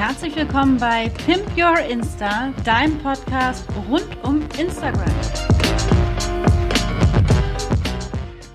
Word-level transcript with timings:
Herzlich 0.00 0.34
willkommen 0.34 0.78
bei 0.78 1.10
Pimp 1.26 1.46
Your 1.58 1.78
Insta, 1.78 2.54
deinem 2.64 2.96
Podcast 3.02 3.68
rund 3.90 4.08
um 4.24 4.40
Instagram. 4.58 5.04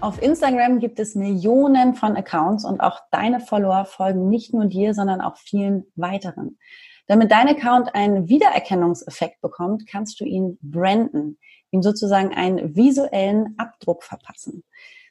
Auf 0.02 0.20
Instagram 0.24 0.80
gibt 0.80 1.00
es 1.00 1.14
Millionen 1.14 1.94
von 1.94 2.18
Accounts 2.18 2.66
und 2.66 2.80
auch 2.82 3.00
deine 3.12 3.40
Follower 3.40 3.86
folgen 3.86 4.28
nicht 4.28 4.56
nur 4.56 4.66
dir, 4.66 4.96
sondern 4.96 5.22
auch 5.22 5.38
vielen 5.38 5.86
weiteren. 5.96 6.58
Damit 7.06 7.30
dein 7.30 7.48
Account 7.48 7.94
einen 7.94 8.28
Wiedererkennungseffekt 8.28 9.40
bekommt, 9.40 9.86
kannst 9.88 10.20
du 10.20 10.26
ihn 10.26 10.58
branden, 10.64 11.38
ihm 11.70 11.84
sozusagen 11.84 12.34
einen 12.34 12.76
visuellen 12.76 13.54
Abdruck 13.60 14.04
verpassen. 14.04 14.64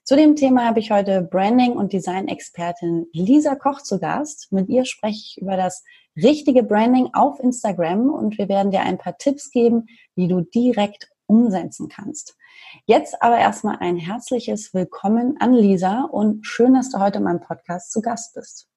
Zu 0.06 0.16
dem 0.16 0.36
Thema 0.36 0.66
habe 0.66 0.80
ich 0.80 0.90
heute 0.90 1.22
Branding- 1.22 1.78
und 1.78 1.94
Design-Expertin 1.94 3.06
Lisa 3.14 3.54
Koch 3.54 3.80
zu 3.80 3.98
Gast. 3.98 4.52
Mit 4.52 4.68
ihr 4.68 4.84
spreche 4.84 5.16
ich 5.16 5.38
über 5.40 5.56
das 5.56 5.82
richtige 6.14 6.62
Branding 6.62 7.08
auf 7.14 7.40
Instagram 7.40 8.12
und 8.12 8.36
wir 8.36 8.50
werden 8.50 8.70
dir 8.70 8.82
ein 8.82 8.98
paar 8.98 9.16
Tipps 9.16 9.50
geben, 9.50 9.86
wie 10.14 10.28
du 10.28 10.42
direkt 10.42 11.08
umsetzen 11.24 11.88
kannst. 11.88 12.36
Jetzt 12.84 13.22
aber 13.22 13.38
erstmal 13.38 13.78
ein 13.78 13.96
herzliches 13.96 14.74
Willkommen 14.74 15.36
an 15.40 15.54
Lisa 15.54 16.02
und 16.02 16.46
schön, 16.46 16.74
dass 16.74 16.90
du 16.90 16.98
heute 16.98 17.16
in 17.16 17.24
meinem 17.24 17.40
Podcast 17.40 17.90
zu 17.90 18.02
Gast 18.02 18.34
bist. 18.34 18.68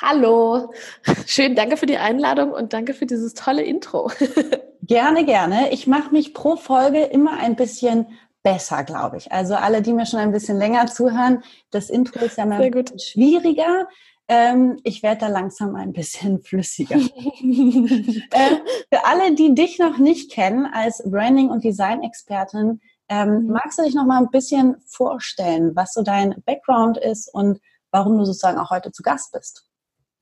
Hallo, 0.00 0.72
schön, 1.26 1.56
danke 1.56 1.76
für 1.76 1.84
die 1.84 1.98
Einladung 1.98 2.52
und 2.52 2.72
danke 2.72 2.94
für 2.94 3.04
dieses 3.04 3.34
tolle 3.34 3.64
Intro. 3.64 4.10
gerne, 4.82 5.26
gerne. 5.26 5.72
Ich 5.72 5.86
mache 5.86 6.10
mich 6.10 6.32
pro 6.32 6.56
Folge 6.56 7.02
immer 7.02 7.36
ein 7.36 7.54
bisschen 7.54 8.06
besser, 8.42 8.84
glaube 8.84 9.16
ich. 9.18 9.32
Also 9.32 9.54
alle, 9.54 9.82
die 9.82 9.92
mir 9.92 10.06
schon 10.06 10.20
ein 10.20 10.32
bisschen 10.32 10.58
länger 10.58 10.86
zuhören, 10.86 11.42
das 11.70 11.90
Intro 11.90 12.24
ist 12.24 12.38
ja 12.38 12.46
mal 12.46 12.70
schwieriger. 12.98 13.88
Ähm, 14.28 14.78
ich 14.84 15.02
werde 15.02 15.22
da 15.22 15.28
langsam 15.28 15.74
ein 15.74 15.92
bisschen 15.92 16.42
flüssiger. 16.42 16.96
äh, 16.96 18.56
für 18.92 19.04
alle, 19.06 19.34
die 19.34 19.54
dich 19.54 19.78
noch 19.78 19.98
nicht 19.98 20.30
kennen 20.30 20.66
als 20.66 21.02
Branding- 21.04 21.50
und 21.50 21.64
Design-Expertin, 21.64 22.80
ähm, 23.08 23.44
mhm. 23.44 23.52
magst 23.52 23.78
du 23.78 23.84
dich 23.84 23.94
noch 23.94 24.04
mal 24.04 24.18
ein 24.18 24.30
bisschen 24.30 24.76
vorstellen, 24.86 25.74
was 25.74 25.94
so 25.94 26.02
dein 26.02 26.42
Background 26.44 26.98
ist 26.98 27.32
und 27.32 27.58
warum 27.90 28.18
du 28.18 28.24
sozusagen 28.24 28.58
auch 28.58 28.70
heute 28.70 28.92
zu 28.92 29.02
Gast 29.02 29.32
bist? 29.32 29.64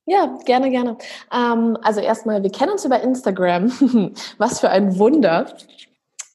Ja, 0.08 0.38
gerne, 0.44 0.70
gerne. 0.70 0.96
Ähm, 1.32 1.76
also 1.82 2.00
erstmal, 2.00 2.44
wir 2.44 2.50
kennen 2.50 2.70
uns 2.70 2.84
über 2.84 3.00
Instagram. 3.00 3.72
was 4.38 4.60
für 4.60 4.70
ein 4.70 4.98
Wunder. 5.00 5.46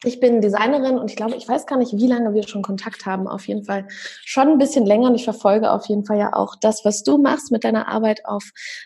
Ich 0.03 0.19
bin 0.19 0.41
Designerin 0.41 0.97
und 0.97 1.11
ich 1.11 1.15
glaube, 1.15 1.35
ich 1.35 1.47
weiß 1.47 1.67
gar 1.67 1.77
nicht, 1.77 1.93
wie 1.95 2.07
lange 2.07 2.33
wir 2.33 2.47
schon 2.47 2.63
Kontakt 2.63 3.05
haben. 3.05 3.27
Auf 3.27 3.47
jeden 3.47 3.65
Fall 3.65 3.87
schon 4.25 4.47
ein 4.47 4.57
bisschen 4.57 4.85
länger 4.85 5.09
und 5.09 5.15
ich 5.15 5.23
verfolge 5.23 5.71
auf 5.71 5.85
jeden 5.85 6.05
Fall 6.05 6.17
ja 6.17 6.33
auch 6.33 6.55
das, 6.59 6.83
was 6.83 7.03
du 7.03 7.19
machst 7.19 7.51
mit 7.51 7.63
deiner 7.63 7.87
Arbeit 7.87 8.25
auf 8.25 8.43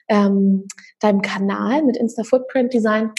ähm, 0.10 0.68
deinem 1.00 1.22
Kanal 1.22 1.84
mit 1.84 1.96
Insta 1.96 2.24
Footprint 2.24 2.74
Design. 2.74 3.12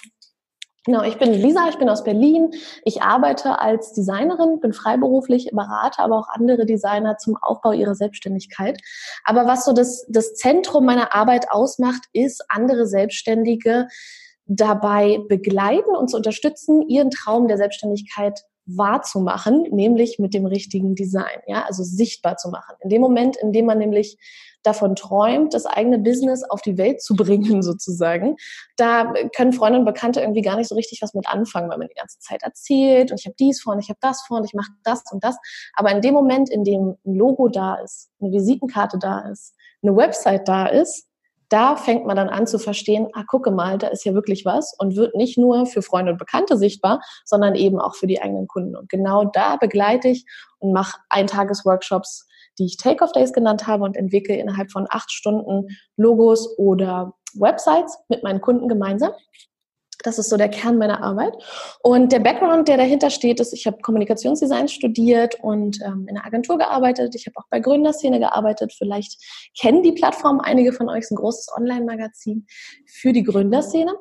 Genau, 0.84 1.02
ich 1.02 1.18
bin 1.18 1.32
Lisa, 1.32 1.68
ich 1.68 1.78
bin 1.78 1.88
aus 1.88 2.04
Berlin. 2.04 2.50
Ich 2.84 3.02
arbeite 3.02 3.60
als 3.60 3.92
Designerin, 3.92 4.60
bin 4.60 4.72
freiberuflich, 4.72 5.50
berate 5.52 5.98
aber 5.98 6.16
auch 6.16 6.28
andere 6.28 6.64
Designer 6.64 7.16
zum 7.16 7.36
Aufbau 7.40 7.72
ihrer 7.72 7.96
Selbstständigkeit. 7.96 8.80
Aber 9.24 9.46
was 9.46 9.64
so 9.64 9.72
das, 9.72 10.06
das 10.08 10.34
Zentrum 10.34 10.84
meiner 10.84 11.12
Arbeit 11.12 11.50
ausmacht, 11.50 12.02
ist 12.12 12.44
andere 12.48 12.86
Selbstständige 12.86 13.88
dabei 14.46 15.18
begleiten 15.28 15.94
und 15.96 16.08
zu 16.08 16.16
unterstützen, 16.16 16.88
ihren 16.88 17.10
Traum 17.10 17.48
der 17.48 17.58
Selbstständigkeit 17.58 18.42
wahrzumachen, 18.66 19.62
nämlich 19.70 20.18
mit 20.18 20.34
dem 20.34 20.44
richtigen 20.44 20.94
Design, 20.94 21.40
ja, 21.46 21.64
also 21.64 21.84
sichtbar 21.84 22.36
zu 22.36 22.50
machen. 22.50 22.74
In 22.80 22.90
dem 22.90 23.00
Moment, 23.00 23.36
in 23.36 23.52
dem 23.52 23.66
man 23.66 23.78
nämlich 23.78 24.18
davon 24.64 24.96
träumt, 24.96 25.54
das 25.54 25.64
eigene 25.64 26.00
Business 26.00 26.42
auf 26.42 26.60
die 26.60 26.76
Welt 26.76 27.00
zu 27.00 27.14
bringen, 27.16 27.62
sozusagen, 27.62 28.36
da 28.76 29.12
können 29.36 29.52
Freunde 29.52 29.78
und 29.78 29.84
Bekannte 29.84 30.20
irgendwie 30.20 30.42
gar 30.42 30.56
nicht 30.56 30.68
so 30.68 30.74
richtig 30.74 31.00
was 31.00 31.14
mit 31.14 31.28
anfangen, 31.28 31.70
weil 31.70 31.78
man 31.78 31.88
die 31.88 31.94
ganze 31.94 32.18
Zeit 32.18 32.42
erzählt 32.42 33.12
und 33.12 33.20
ich 33.20 33.26
habe 33.26 33.36
dies 33.38 33.62
vor 33.62 33.74
und 33.74 33.78
ich 33.78 33.88
habe 33.88 33.98
das 34.02 34.22
vor 34.26 34.38
und 34.38 34.44
ich 34.44 34.54
mache 34.54 34.72
das 34.82 35.04
und 35.12 35.22
das. 35.22 35.36
Aber 35.74 35.92
in 35.92 36.00
dem 36.00 36.14
Moment, 36.14 36.50
in 36.50 36.64
dem 36.64 36.96
ein 37.06 37.14
Logo 37.14 37.48
da 37.48 37.76
ist, 37.76 38.10
eine 38.20 38.32
Visitenkarte 38.32 38.98
da 38.98 39.28
ist, 39.30 39.54
eine 39.82 39.96
Website 39.96 40.48
da 40.48 40.66
ist, 40.66 41.06
da 41.48 41.76
fängt 41.76 42.06
man 42.06 42.16
dann 42.16 42.28
an 42.28 42.46
zu 42.46 42.58
verstehen, 42.58 43.08
ah, 43.12 43.24
gucke 43.26 43.50
mal, 43.50 43.78
da 43.78 43.88
ist 43.88 44.04
ja 44.04 44.14
wirklich 44.14 44.44
was 44.44 44.74
und 44.78 44.96
wird 44.96 45.14
nicht 45.14 45.38
nur 45.38 45.66
für 45.66 45.82
Freunde 45.82 46.12
und 46.12 46.18
Bekannte 46.18 46.56
sichtbar, 46.56 47.00
sondern 47.24 47.54
eben 47.54 47.80
auch 47.80 47.94
für 47.94 48.06
die 48.06 48.20
eigenen 48.20 48.48
Kunden. 48.48 48.76
Und 48.76 48.88
genau 48.88 49.24
da 49.24 49.56
begleite 49.56 50.08
ich 50.08 50.24
und 50.58 50.72
mache 50.72 50.98
Eintagesworkshops, 51.08 52.26
die 52.58 52.66
ich 52.66 52.76
Take-Off-Days 52.76 53.32
genannt 53.32 53.66
habe 53.66 53.84
und 53.84 53.96
entwickle 53.96 54.36
innerhalb 54.36 54.72
von 54.72 54.86
acht 54.90 55.12
Stunden 55.12 55.68
Logos 55.96 56.58
oder 56.58 57.14
Websites 57.34 57.98
mit 58.08 58.22
meinen 58.22 58.40
Kunden 58.40 58.68
gemeinsam. 58.68 59.12
Das 60.06 60.20
ist 60.20 60.30
so 60.30 60.36
der 60.36 60.48
Kern 60.48 60.78
meiner 60.78 61.02
Arbeit. 61.02 61.34
Und 61.82 62.12
der 62.12 62.20
Background, 62.20 62.68
der 62.68 62.76
dahinter 62.76 63.10
steht, 63.10 63.40
ist, 63.40 63.52
ich 63.52 63.66
habe 63.66 63.78
Kommunikationsdesign 63.82 64.68
studiert 64.68 65.34
und 65.42 65.80
ähm, 65.82 66.06
in 66.08 66.14
der 66.14 66.24
Agentur 66.24 66.58
gearbeitet. 66.58 67.16
Ich 67.16 67.26
habe 67.26 67.36
auch 67.38 67.48
bei 67.50 67.58
Gründerszene 67.58 68.20
gearbeitet. 68.20 68.72
Vielleicht 68.72 69.20
kennen 69.60 69.82
die 69.82 69.90
Plattform 69.90 70.38
einige 70.40 70.72
von 70.72 70.88
euch, 70.88 71.00
ist 71.00 71.10
ein 71.10 71.16
großes 71.16 71.48
Online-Magazin 71.56 72.46
für 72.86 73.12
die 73.12 73.24
Gründerszene. 73.24 73.92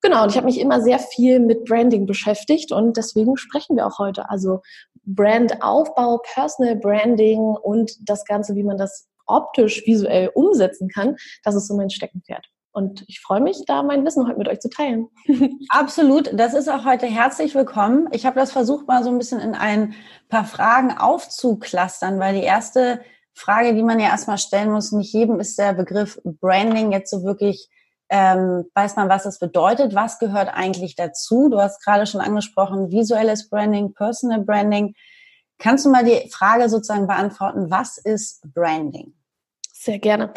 Genau, 0.00 0.22
und 0.22 0.30
ich 0.30 0.36
habe 0.38 0.46
mich 0.46 0.58
immer 0.58 0.80
sehr 0.80 0.98
viel 0.98 1.40
mit 1.40 1.66
Branding 1.66 2.06
beschäftigt 2.06 2.72
und 2.72 2.96
deswegen 2.96 3.36
sprechen 3.36 3.76
wir 3.76 3.86
auch 3.86 3.98
heute. 3.98 4.30
Also 4.30 4.62
Brandaufbau, 5.04 6.22
Personal 6.32 6.76
Branding 6.76 7.40
und 7.40 7.92
das 8.08 8.24
Ganze, 8.24 8.54
wie 8.56 8.62
man 8.62 8.78
das 8.78 9.08
optisch, 9.26 9.82
visuell 9.86 10.30
umsetzen 10.34 10.88
kann, 10.88 11.16
das 11.44 11.54
ist 11.54 11.68
so 11.68 11.76
mein 11.76 11.90
Steckenpferd. 11.90 12.48
Und 12.72 13.04
ich 13.08 13.20
freue 13.20 13.40
mich, 13.40 13.64
da 13.66 13.82
mein 13.82 14.04
Wissen 14.04 14.26
heute 14.28 14.38
mit 14.38 14.48
euch 14.48 14.60
zu 14.60 14.70
teilen. 14.70 15.08
Absolut. 15.70 16.30
Das 16.32 16.54
ist 16.54 16.68
auch 16.68 16.84
heute 16.84 17.06
herzlich 17.06 17.54
willkommen. 17.54 18.08
Ich 18.12 18.26
habe 18.26 18.38
das 18.38 18.52
versucht, 18.52 18.86
mal 18.86 19.02
so 19.02 19.10
ein 19.10 19.18
bisschen 19.18 19.40
in 19.40 19.54
ein 19.54 19.94
paar 20.28 20.44
Fragen 20.44 20.96
aufzuklustern, 20.96 22.20
weil 22.20 22.34
die 22.34 22.44
erste 22.44 23.00
Frage, 23.34 23.74
die 23.74 23.82
man 23.82 23.98
ja 23.98 24.08
erstmal 24.08 24.38
stellen 24.38 24.70
muss, 24.70 24.92
nicht 24.92 25.12
jedem 25.12 25.40
ist 25.40 25.58
der 25.58 25.72
Begriff 25.72 26.20
Branding 26.24 26.92
jetzt 26.92 27.10
so 27.10 27.24
wirklich, 27.24 27.68
ähm, 28.08 28.66
weiß 28.74 28.94
man, 28.96 29.08
was 29.08 29.24
das 29.24 29.40
bedeutet. 29.40 29.94
Was 29.94 30.20
gehört 30.20 30.50
eigentlich 30.52 30.94
dazu? 30.94 31.48
Du 31.48 31.60
hast 31.60 31.84
gerade 31.84 32.06
schon 32.06 32.20
angesprochen, 32.20 32.92
visuelles 32.92 33.48
Branding, 33.48 33.94
Personal 33.94 34.42
Branding. 34.42 34.94
Kannst 35.58 35.84
du 35.84 35.90
mal 35.90 36.04
die 36.04 36.30
Frage 36.30 36.68
sozusagen 36.68 37.08
beantworten, 37.08 37.70
was 37.70 37.98
ist 37.98 38.42
Branding? 38.54 39.14
Sehr 39.72 39.98
gerne. 39.98 40.32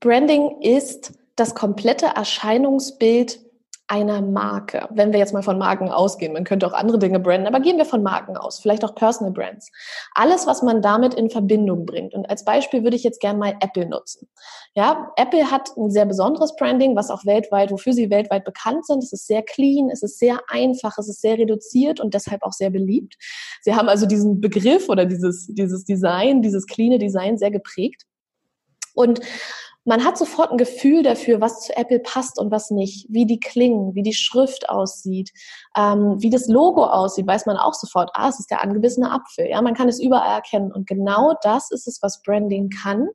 Branding 0.00 0.60
ist 0.62 1.12
das 1.36 1.54
komplette 1.54 2.06
Erscheinungsbild 2.06 3.40
einer 3.86 4.22
Marke. 4.22 4.88
Wenn 4.92 5.12
wir 5.12 5.18
jetzt 5.18 5.34
mal 5.34 5.42
von 5.42 5.58
Marken 5.58 5.90
ausgehen, 5.90 6.32
man 6.32 6.44
könnte 6.44 6.66
auch 6.66 6.72
andere 6.72 6.98
Dinge 6.98 7.20
branden, 7.20 7.46
aber 7.46 7.60
gehen 7.60 7.76
wir 7.76 7.84
von 7.84 8.02
Marken 8.02 8.36
aus, 8.36 8.58
vielleicht 8.58 8.82
auch 8.82 8.94
Personal 8.94 9.32
Brands. 9.32 9.70
Alles, 10.14 10.46
was 10.46 10.62
man 10.62 10.80
damit 10.80 11.12
in 11.12 11.28
Verbindung 11.28 11.84
bringt. 11.84 12.14
Und 12.14 12.28
als 12.30 12.46
Beispiel 12.46 12.82
würde 12.82 12.96
ich 12.96 13.04
jetzt 13.04 13.20
gerne 13.20 13.38
mal 13.38 13.54
Apple 13.60 13.86
nutzen. 13.86 14.28
Ja, 14.74 15.12
Apple 15.16 15.50
hat 15.50 15.76
ein 15.76 15.90
sehr 15.90 16.06
besonderes 16.06 16.56
Branding, 16.56 16.96
was 16.96 17.10
auch 17.10 17.26
weltweit, 17.26 17.70
wofür 17.70 17.92
sie 17.92 18.08
weltweit 18.08 18.44
bekannt 18.44 18.86
sind. 18.86 19.02
Es 19.02 19.12
ist 19.12 19.26
sehr 19.26 19.42
clean, 19.42 19.90
es 19.90 20.02
ist 20.02 20.18
sehr 20.18 20.38
einfach, 20.48 20.96
es 20.96 21.08
ist 21.08 21.20
sehr 21.20 21.36
reduziert 21.36 22.00
und 22.00 22.14
deshalb 22.14 22.42
auch 22.42 22.52
sehr 22.52 22.70
beliebt. 22.70 23.16
Sie 23.60 23.74
haben 23.74 23.88
also 23.88 24.06
diesen 24.06 24.40
Begriff 24.40 24.88
oder 24.88 25.04
dieses, 25.04 25.46
dieses 25.48 25.84
Design, 25.84 26.40
dieses 26.40 26.66
cleane 26.66 26.98
Design 26.98 27.36
sehr 27.36 27.50
geprägt. 27.50 28.06
Und 28.94 29.20
man 29.84 30.04
hat 30.04 30.16
sofort 30.16 30.50
ein 30.50 30.56
Gefühl 30.56 31.02
dafür, 31.02 31.40
was 31.40 31.60
zu 31.60 31.76
Apple 31.76 32.00
passt 32.00 32.38
und 32.38 32.50
was 32.50 32.70
nicht, 32.70 33.06
wie 33.10 33.26
die 33.26 33.38
klingen, 33.38 33.94
wie 33.94 34.02
die 34.02 34.14
Schrift 34.14 34.68
aussieht, 34.68 35.30
ähm, 35.76 36.16
wie 36.18 36.30
das 36.30 36.48
Logo 36.48 36.84
aussieht, 36.84 37.26
weiß 37.26 37.46
man 37.46 37.58
auch 37.58 37.74
sofort, 37.74 38.10
ah, 38.14 38.28
es 38.28 38.40
ist 38.40 38.50
der 38.50 38.62
angebissene 38.62 39.10
Apfel. 39.10 39.48
Ja, 39.48 39.60
man 39.60 39.74
kann 39.74 39.88
es 39.88 40.00
überall 40.00 40.36
erkennen. 40.36 40.72
Und 40.72 40.86
genau 40.86 41.34
das 41.42 41.70
ist 41.70 41.86
es, 41.86 42.00
was 42.02 42.22
Branding 42.22 42.70
kann. 42.70 43.08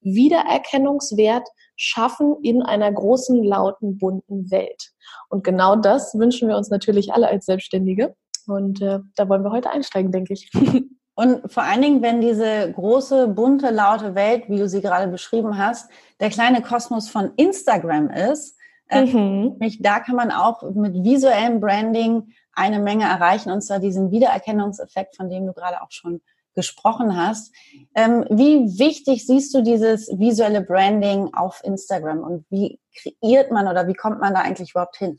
Wiedererkennungswert 0.00 1.48
schaffen 1.76 2.36
in 2.42 2.62
einer 2.62 2.90
großen, 2.90 3.44
lauten, 3.44 3.98
bunten 3.98 4.50
Welt. 4.50 4.90
Und 5.28 5.44
genau 5.44 5.76
das 5.76 6.14
wünschen 6.14 6.48
wir 6.48 6.56
uns 6.56 6.70
natürlich 6.70 7.12
alle 7.12 7.28
als 7.28 7.46
Selbstständige. 7.46 8.16
Und 8.48 8.80
äh, 8.82 8.98
da 9.16 9.28
wollen 9.28 9.44
wir 9.44 9.52
heute 9.52 9.70
einsteigen, 9.70 10.10
denke 10.10 10.32
ich. 10.32 10.50
Und 11.16 11.50
vor 11.50 11.62
allen 11.62 11.80
Dingen, 11.80 12.02
wenn 12.02 12.20
diese 12.20 12.70
große, 12.72 13.28
bunte, 13.28 13.70
laute 13.70 14.14
Welt, 14.14 14.44
wie 14.48 14.58
du 14.58 14.68
sie 14.68 14.82
gerade 14.82 15.08
beschrieben 15.10 15.56
hast, 15.56 15.90
der 16.20 16.28
kleine 16.28 16.60
Kosmos 16.60 17.08
von 17.08 17.32
Instagram 17.36 18.10
ist, 18.10 18.56
äh, 18.88 19.06
mhm. 19.06 19.56
äh, 19.60 19.70
da 19.80 19.98
kann 20.00 20.14
man 20.14 20.30
auch 20.30 20.62
mit 20.74 20.92
visuellem 21.02 21.58
Branding 21.58 22.34
eine 22.52 22.80
Menge 22.80 23.04
erreichen, 23.04 23.50
und 23.50 23.62
zwar 23.62 23.78
diesen 23.78 24.10
Wiedererkennungseffekt, 24.10 25.16
von 25.16 25.30
dem 25.30 25.46
du 25.46 25.54
gerade 25.54 25.80
auch 25.80 25.90
schon 25.90 26.20
gesprochen 26.54 27.16
hast. 27.16 27.54
Ähm, 27.94 28.26
wie 28.28 28.78
wichtig 28.78 29.26
siehst 29.26 29.54
du 29.54 29.62
dieses 29.62 30.08
visuelle 30.18 30.60
Branding 30.60 31.32
auf 31.32 31.62
Instagram 31.64 32.20
und 32.20 32.44
wie 32.50 32.78
kreiert 32.94 33.50
man 33.50 33.68
oder 33.68 33.88
wie 33.88 33.94
kommt 33.94 34.20
man 34.20 34.34
da 34.34 34.40
eigentlich 34.40 34.72
überhaupt 34.72 34.96
hin? 34.96 35.18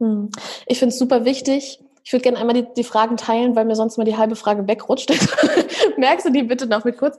Hm. 0.00 0.30
Ich 0.66 0.80
finde 0.80 0.92
es 0.92 0.98
super 0.98 1.24
wichtig, 1.24 1.80
ich 2.10 2.12
würde 2.12 2.24
gerne 2.24 2.38
einmal 2.38 2.54
die, 2.54 2.66
die 2.76 2.82
Fragen 2.82 3.16
teilen, 3.16 3.54
weil 3.54 3.64
mir 3.64 3.76
sonst 3.76 3.96
mal 3.96 4.02
die 4.02 4.16
halbe 4.16 4.34
Frage 4.34 4.66
wegrutscht. 4.66 5.10
Merkst 5.96 6.26
du 6.26 6.32
die 6.32 6.42
bitte 6.42 6.66
noch 6.66 6.82
mit 6.82 6.98
kurz? 6.98 7.16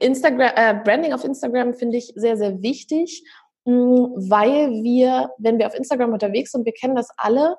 Instagram, 0.00 0.50
äh, 0.56 0.74
Branding 0.82 1.12
auf 1.12 1.22
Instagram 1.22 1.72
finde 1.72 1.98
ich 1.98 2.12
sehr, 2.16 2.36
sehr 2.36 2.60
wichtig. 2.60 3.22
weil 3.64 4.82
wir, 4.82 5.30
wenn 5.38 5.58
wir 5.58 5.68
auf 5.68 5.74
Instagram 5.76 6.12
unterwegs 6.12 6.50
sind, 6.50 6.66
wir 6.66 6.72
kennen 6.72 6.96
das 6.96 7.10
alle, 7.16 7.58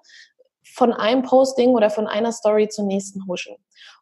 von 0.73 0.91
einem 0.91 1.21
Posting 1.23 1.69
oder 1.69 1.89
von 1.89 2.07
einer 2.07 2.33
Story 2.33 2.67
zur 2.67 2.83
nächsten 2.83 3.25
huschen. 3.25 3.55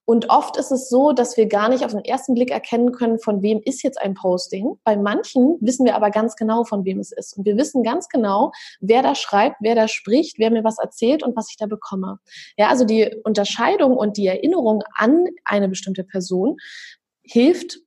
Und 0.05 0.29
oft 0.29 0.57
ist 0.57 0.71
es 0.71 0.89
so, 0.89 1.13
dass 1.13 1.37
wir 1.37 1.47
gar 1.47 1.69
nicht 1.69 1.85
auf 1.85 1.91
den 1.91 2.03
ersten 2.03 2.33
Blick 2.33 2.51
erkennen 2.51 2.91
können, 2.91 3.19
von 3.19 3.41
wem 3.41 3.61
ist 3.63 3.83
jetzt 3.83 4.01
ein 4.01 4.13
Posting. 4.13 4.77
Bei 4.83 4.97
manchen 4.97 5.57
wissen 5.61 5.85
wir 5.85 5.95
aber 5.95 6.11
ganz 6.11 6.35
genau, 6.35 6.65
von 6.65 6.83
wem 6.83 6.99
es 6.99 7.11
ist. 7.11 7.37
Und 7.37 7.45
wir 7.45 7.57
wissen 7.57 7.83
ganz 7.83 8.09
genau, 8.09 8.51
wer 8.81 9.01
da 9.01 9.15
schreibt, 9.15 9.57
wer 9.61 9.75
da 9.75 9.87
spricht, 9.87 10.39
wer 10.39 10.51
mir 10.51 10.63
was 10.63 10.77
erzählt 10.77 11.23
und 11.23 11.35
was 11.37 11.49
ich 11.49 11.57
da 11.57 11.67
bekomme. 11.67 12.19
Ja, 12.57 12.67
also 12.67 12.83
die 12.83 13.15
Unterscheidung 13.23 13.95
und 13.95 14.17
die 14.17 14.27
Erinnerung 14.27 14.83
an 14.95 15.25
eine 15.45 15.69
bestimmte 15.69 16.03
Person 16.03 16.57
hilft 17.21 17.77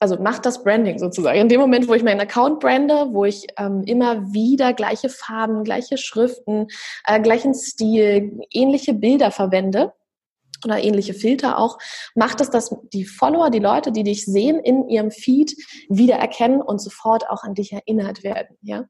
also 0.00 0.16
macht 0.16 0.46
das 0.46 0.62
Branding 0.62 0.98
sozusagen. 0.98 1.40
In 1.40 1.48
dem 1.48 1.60
Moment, 1.60 1.88
wo 1.88 1.94
ich 1.94 2.04
meinen 2.04 2.20
Account 2.20 2.60
brande, 2.60 3.08
wo 3.10 3.24
ich 3.24 3.46
ähm, 3.58 3.82
immer 3.84 4.32
wieder 4.32 4.72
gleiche 4.72 5.08
Farben, 5.08 5.64
gleiche 5.64 5.98
Schriften, 5.98 6.68
äh, 7.04 7.20
gleichen 7.20 7.52
Stil, 7.54 8.40
ähnliche 8.52 8.94
Bilder 8.94 9.30
verwende, 9.30 9.92
oder 10.64 10.82
ähnliche 10.82 11.14
Filter 11.14 11.58
auch, 11.58 11.78
macht 12.14 12.40
es, 12.40 12.50
dass 12.50 12.74
die 12.92 13.04
Follower, 13.04 13.50
die 13.50 13.58
Leute, 13.58 13.92
die 13.92 14.02
dich 14.02 14.24
sehen, 14.24 14.58
in 14.60 14.88
ihrem 14.88 15.10
Feed 15.10 15.54
wiedererkennen 15.88 16.60
und 16.60 16.80
sofort 16.80 17.28
auch 17.30 17.42
an 17.44 17.54
dich 17.54 17.72
erinnert 17.72 18.24
werden. 18.24 18.56
Ja? 18.62 18.84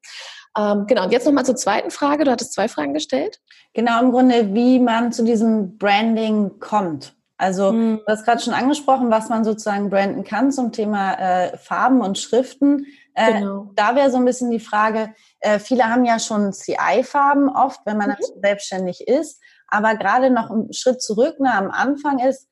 Ähm, 0.56 0.86
genau, 0.86 1.04
und 1.04 1.12
jetzt 1.12 1.26
nochmal 1.26 1.46
zur 1.46 1.56
zweiten 1.56 1.90
Frage. 1.90 2.24
Du 2.24 2.30
hattest 2.30 2.52
zwei 2.52 2.68
Fragen 2.68 2.94
gestellt. 2.94 3.40
Genau, 3.74 4.00
im 4.00 4.10
Grunde, 4.10 4.54
wie 4.54 4.78
man 4.78 5.12
zu 5.12 5.24
diesem 5.24 5.78
Branding 5.78 6.58
kommt. 6.58 7.14
Also 7.38 7.72
mhm. 7.72 7.98
du 7.98 8.12
hast 8.12 8.24
gerade 8.24 8.42
schon 8.42 8.52
angesprochen, 8.52 9.10
was 9.10 9.28
man 9.28 9.44
sozusagen 9.44 9.90
branden 9.90 10.24
kann 10.24 10.50
zum 10.50 10.72
Thema 10.72 11.12
äh, 11.14 11.56
Farben 11.56 12.00
und 12.00 12.18
Schriften. 12.18 12.86
Äh, 13.14 13.34
genau. 13.34 13.70
Da 13.76 13.94
wäre 13.94 14.10
so 14.10 14.16
ein 14.16 14.24
bisschen 14.24 14.50
die 14.50 14.60
Frage, 14.60 15.14
äh, 15.40 15.60
viele 15.60 15.84
haben 15.84 16.04
ja 16.04 16.18
schon 16.18 16.52
CI-Farben 16.52 17.48
oft, 17.48 17.80
wenn 17.84 17.96
man 17.96 18.10
mhm. 18.10 18.40
selbstständig 18.42 19.06
ist. 19.06 19.40
Aber 19.68 19.94
gerade 19.96 20.30
noch 20.30 20.50
einen 20.50 20.72
Schritt 20.72 21.02
zurück, 21.02 21.40
ne, 21.40 21.54
am 21.54 21.70
Anfang 21.70 22.18
ist, 22.18 22.48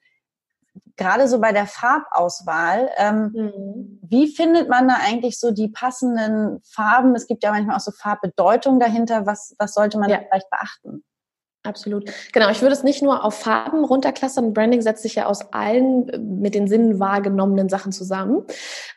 gerade 0.97 1.29
so 1.29 1.41
bei 1.41 1.53
der 1.53 1.67
Farbauswahl, 1.67 2.91
ähm, 2.97 3.33
mhm. 3.35 3.99
wie 4.03 4.29
findet 4.29 4.69
man 4.69 4.89
da 4.89 4.97
eigentlich 5.01 5.39
so 5.39 5.51
die 5.51 5.69
passenden 5.69 6.61
Farben? 6.65 7.15
Es 7.15 7.27
gibt 7.27 7.45
ja 7.45 7.51
manchmal 7.51 7.77
auch 7.77 7.81
so 7.81 7.93
Farbbedeutung 7.93 8.81
dahinter. 8.81 9.27
Was, 9.27 9.55
was 9.59 9.75
sollte 9.75 9.99
man 9.99 10.11
ja. 10.11 10.19
vielleicht 10.19 10.51
beachten? 10.51 11.05
Absolut. 11.67 12.11
Genau, 12.33 12.49
ich 12.51 12.63
würde 12.63 12.75
es 12.75 12.85
nicht 12.85 13.03
nur 13.03 13.25
auf 13.25 13.35
Farben 13.35 13.85
runterklassern. 13.85 14.55
Branding 14.55 14.83
setzt 14.83 15.03
sich 15.03 15.17
ja 15.17 15.27
aus 15.27 15.53
allen 15.53 16.09
äh, 16.09 16.19
mit 16.19 16.55
den 16.55 16.69
Sinnen 16.69 17.01
wahrgenommenen 17.01 17.69
Sachen 17.69 17.91
zusammen. 17.91 18.45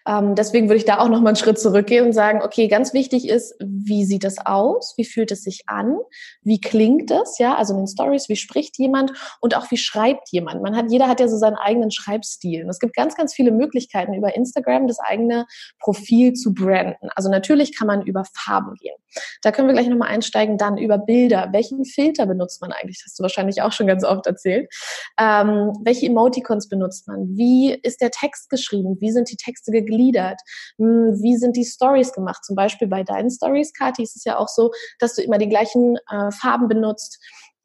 Ähm, 0.07 0.35
deswegen 0.35 0.69
würde 0.69 0.77
ich 0.77 0.85
da 0.85 0.99
auch 0.99 1.09
noch 1.09 1.19
mal 1.21 1.29
einen 1.29 1.35
Schritt 1.35 1.59
zurückgehen 1.59 2.05
und 2.05 2.13
sagen, 2.13 2.41
okay, 2.43 2.67
ganz 2.67 2.93
wichtig 2.93 3.27
ist, 3.27 3.55
wie 3.59 4.05
sieht 4.05 4.23
es 4.23 4.37
aus? 4.45 4.93
Wie 4.97 5.05
fühlt 5.05 5.31
es 5.31 5.43
sich 5.43 5.63
an? 5.65 5.97
Wie 6.43 6.61
klingt 6.61 7.09
es? 7.09 7.39
Ja, 7.39 7.55
also 7.55 7.73
in 7.73 7.79
den 7.79 7.87
Stories, 7.87 8.29
wie 8.29 8.35
spricht 8.35 8.77
jemand? 8.77 9.13
Und 9.41 9.57
auch 9.57 9.71
wie 9.71 9.77
schreibt 9.77 10.29
jemand? 10.29 10.61
Man 10.61 10.75
hat, 10.75 10.85
jeder 10.89 11.07
hat 11.07 11.19
ja 11.19 11.27
so 11.27 11.37
seinen 11.37 11.55
eigenen 11.55 11.89
Schreibstil. 11.89 12.63
Und 12.63 12.69
es 12.69 12.79
gibt 12.79 12.95
ganz, 12.95 13.15
ganz 13.15 13.33
viele 13.33 13.51
Möglichkeiten 13.51 14.13
über 14.13 14.35
Instagram 14.35 14.87
das 14.87 14.99
eigene 14.99 15.47
Profil 15.79 16.33
zu 16.33 16.53
branden. 16.53 17.09
Also 17.15 17.31
natürlich 17.31 17.75
kann 17.75 17.87
man 17.87 18.03
über 18.03 18.25
Farben 18.31 18.75
gehen. 18.75 18.95
Da 19.41 19.51
können 19.51 19.67
wir 19.67 19.73
gleich 19.73 19.87
nochmal 19.87 20.09
einsteigen. 20.09 20.57
Dann 20.57 20.77
über 20.77 20.99
Bilder. 20.99 21.49
Welchen 21.51 21.85
Filter 21.85 22.25
benutzt 22.25 22.58
man 22.61 22.71
eigentlich? 22.71 22.97
Das 22.99 23.11
hast 23.11 23.19
du 23.19 23.23
wahrscheinlich 23.23 23.61
auch 23.61 23.71
schon 23.71 23.87
ganz 23.87 24.03
oft 24.03 24.25
erzählt. 24.27 24.73
Ähm, 25.19 25.73
welche 25.83 26.05
Emoticons 26.05 26.69
benutzt 26.69 27.07
man? 27.07 27.37
Wie 27.37 27.73
ist 27.73 28.01
der 28.01 28.11
Text 28.11 28.49
geschrieben? 28.49 28.97
Wie 28.99 29.11
sind 29.11 29.29
die 29.31 29.35
Texte 29.35 29.71
gegliedert? 29.71 30.39
Hm, 30.77 31.21
wie 31.21 31.37
sind 31.37 31.55
die 31.55 31.65
Stories 31.65 32.13
gemacht? 32.13 32.43
Zum 32.45 32.55
Beispiel 32.55 32.87
bei 32.87 33.03
deinen 33.03 33.29
Stories, 33.29 33.73
Kathi, 33.73 34.03
ist 34.03 34.15
es 34.15 34.23
ja 34.23 34.37
auch 34.37 34.47
so, 34.47 34.71
dass 34.99 35.15
du 35.15 35.21
immer 35.21 35.37
die 35.37 35.49
gleichen 35.49 35.97
äh, 36.09 36.31
Farben 36.31 36.67
benutzt 36.67 37.19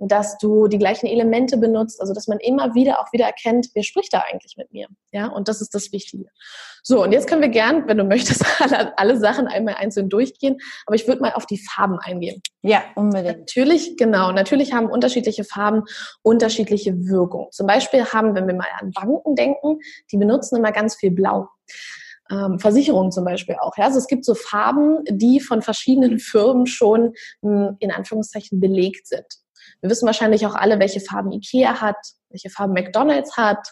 dass 0.08 0.38
du 0.38 0.68
die 0.68 0.78
gleichen 0.78 1.06
Elemente 1.06 1.56
benutzt, 1.56 2.00
also 2.00 2.12
dass 2.12 2.26
man 2.26 2.38
immer 2.40 2.74
wieder 2.74 3.00
auch 3.00 3.12
wieder 3.12 3.26
erkennt, 3.26 3.68
wer 3.74 3.82
spricht 3.82 4.12
da 4.12 4.24
eigentlich 4.30 4.56
mit 4.56 4.72
mir. 4.72 4.86
Ja, 5.12 5.28
und 5.28 5.48
das 5.48 5.60
ist 5.60 5.74
das 5.74 5.92
Wichtige. 5.92 6.26
So, 6.82 7.02
und 7.02 7.12
jetzt 7.12 7.26
können 7.26 7.42
wir 7.42 7.48
gern, 7.48 7.88
wenn 7.88 7.98
du 7.98 8.04
möchtest, 8.04 8.44
alle, 8.60 8.96
alle 8.98 9.18
Sachen 9.18 9.46
einmal 9.46 9.74
einzeln 9.74 10.08
durchgehen, 10.08 10.58
aber 10.86 10.96
ich 10.96 11.06
würde 11.08 11.22
mal 11.22 11.32
auf 11.32 11.46
die 11.46 11.58
Farben 11.58 11.98
eingehen. 11.98 12.42
Ja, 12.62 12.82
unbedingt. 12.94 13.40
Natürlich, 13.40 13.96
genau, 13.96 14.32
natürlich 14.32 14.72
haben 14.72 14.86
unterschiedliche 14.90 15.44
Farben 15.44 15.84
unterschiedliche 16.22 16.94
Wirkung. 17.06 17.48
Zum 17.52 17.66
Beispiel 17.66 18.04
haben, 18.06 18.34
wenn 18.34 18.46
wir 18.46 18.54
mal 18.54 18.68
an 18.78 18.90
Banken 18.92 19.34
denken, 19.34 19.78
die 20.12 20.16
benutzen 20.16 20.56
immer 20.56 20.72
ganz 20.72 20.96
viel 20.96 21.10
Blau. 21.10 21.48
Ähm, 22.30 22.58
Versicherungen 22.58 23.12
zum 23.12 23.24
Beispiel 23.24 23.56
auch. 23.60 23.76
Ja? 23.76 23.84
Also 23.84 23.98
es 23.98 24.06
gibt 24.06 24.24
so 24.24 24.34
Farben, 24.34 25.04
die 25.08 25.40
von 25.40 25.60
verschiedenen 25.60 26.18
Firmen 26.18 26.66
schon 26.66 27.12
hm, 27.42 27.76
in 27.80 27.90
Anführungszeichen 27.90 28.60
belegt 28.60 29.06
sind. 29.06 29.26
Wir 29.81 29.90
wissen 29.90 30.06
wahrscheinlich 30.06 30.46
auch 30.46 30.55
alle, 30.55 30.78
welche 30.78 31.00
Farben 31.00 31.32
Ikea 31.32 31.81
hat, 31.81 31.96
welche 32.31 32.50
Farben 32.50 32.72
McDonald's 32.72 33.37
hat, 33.37 33.69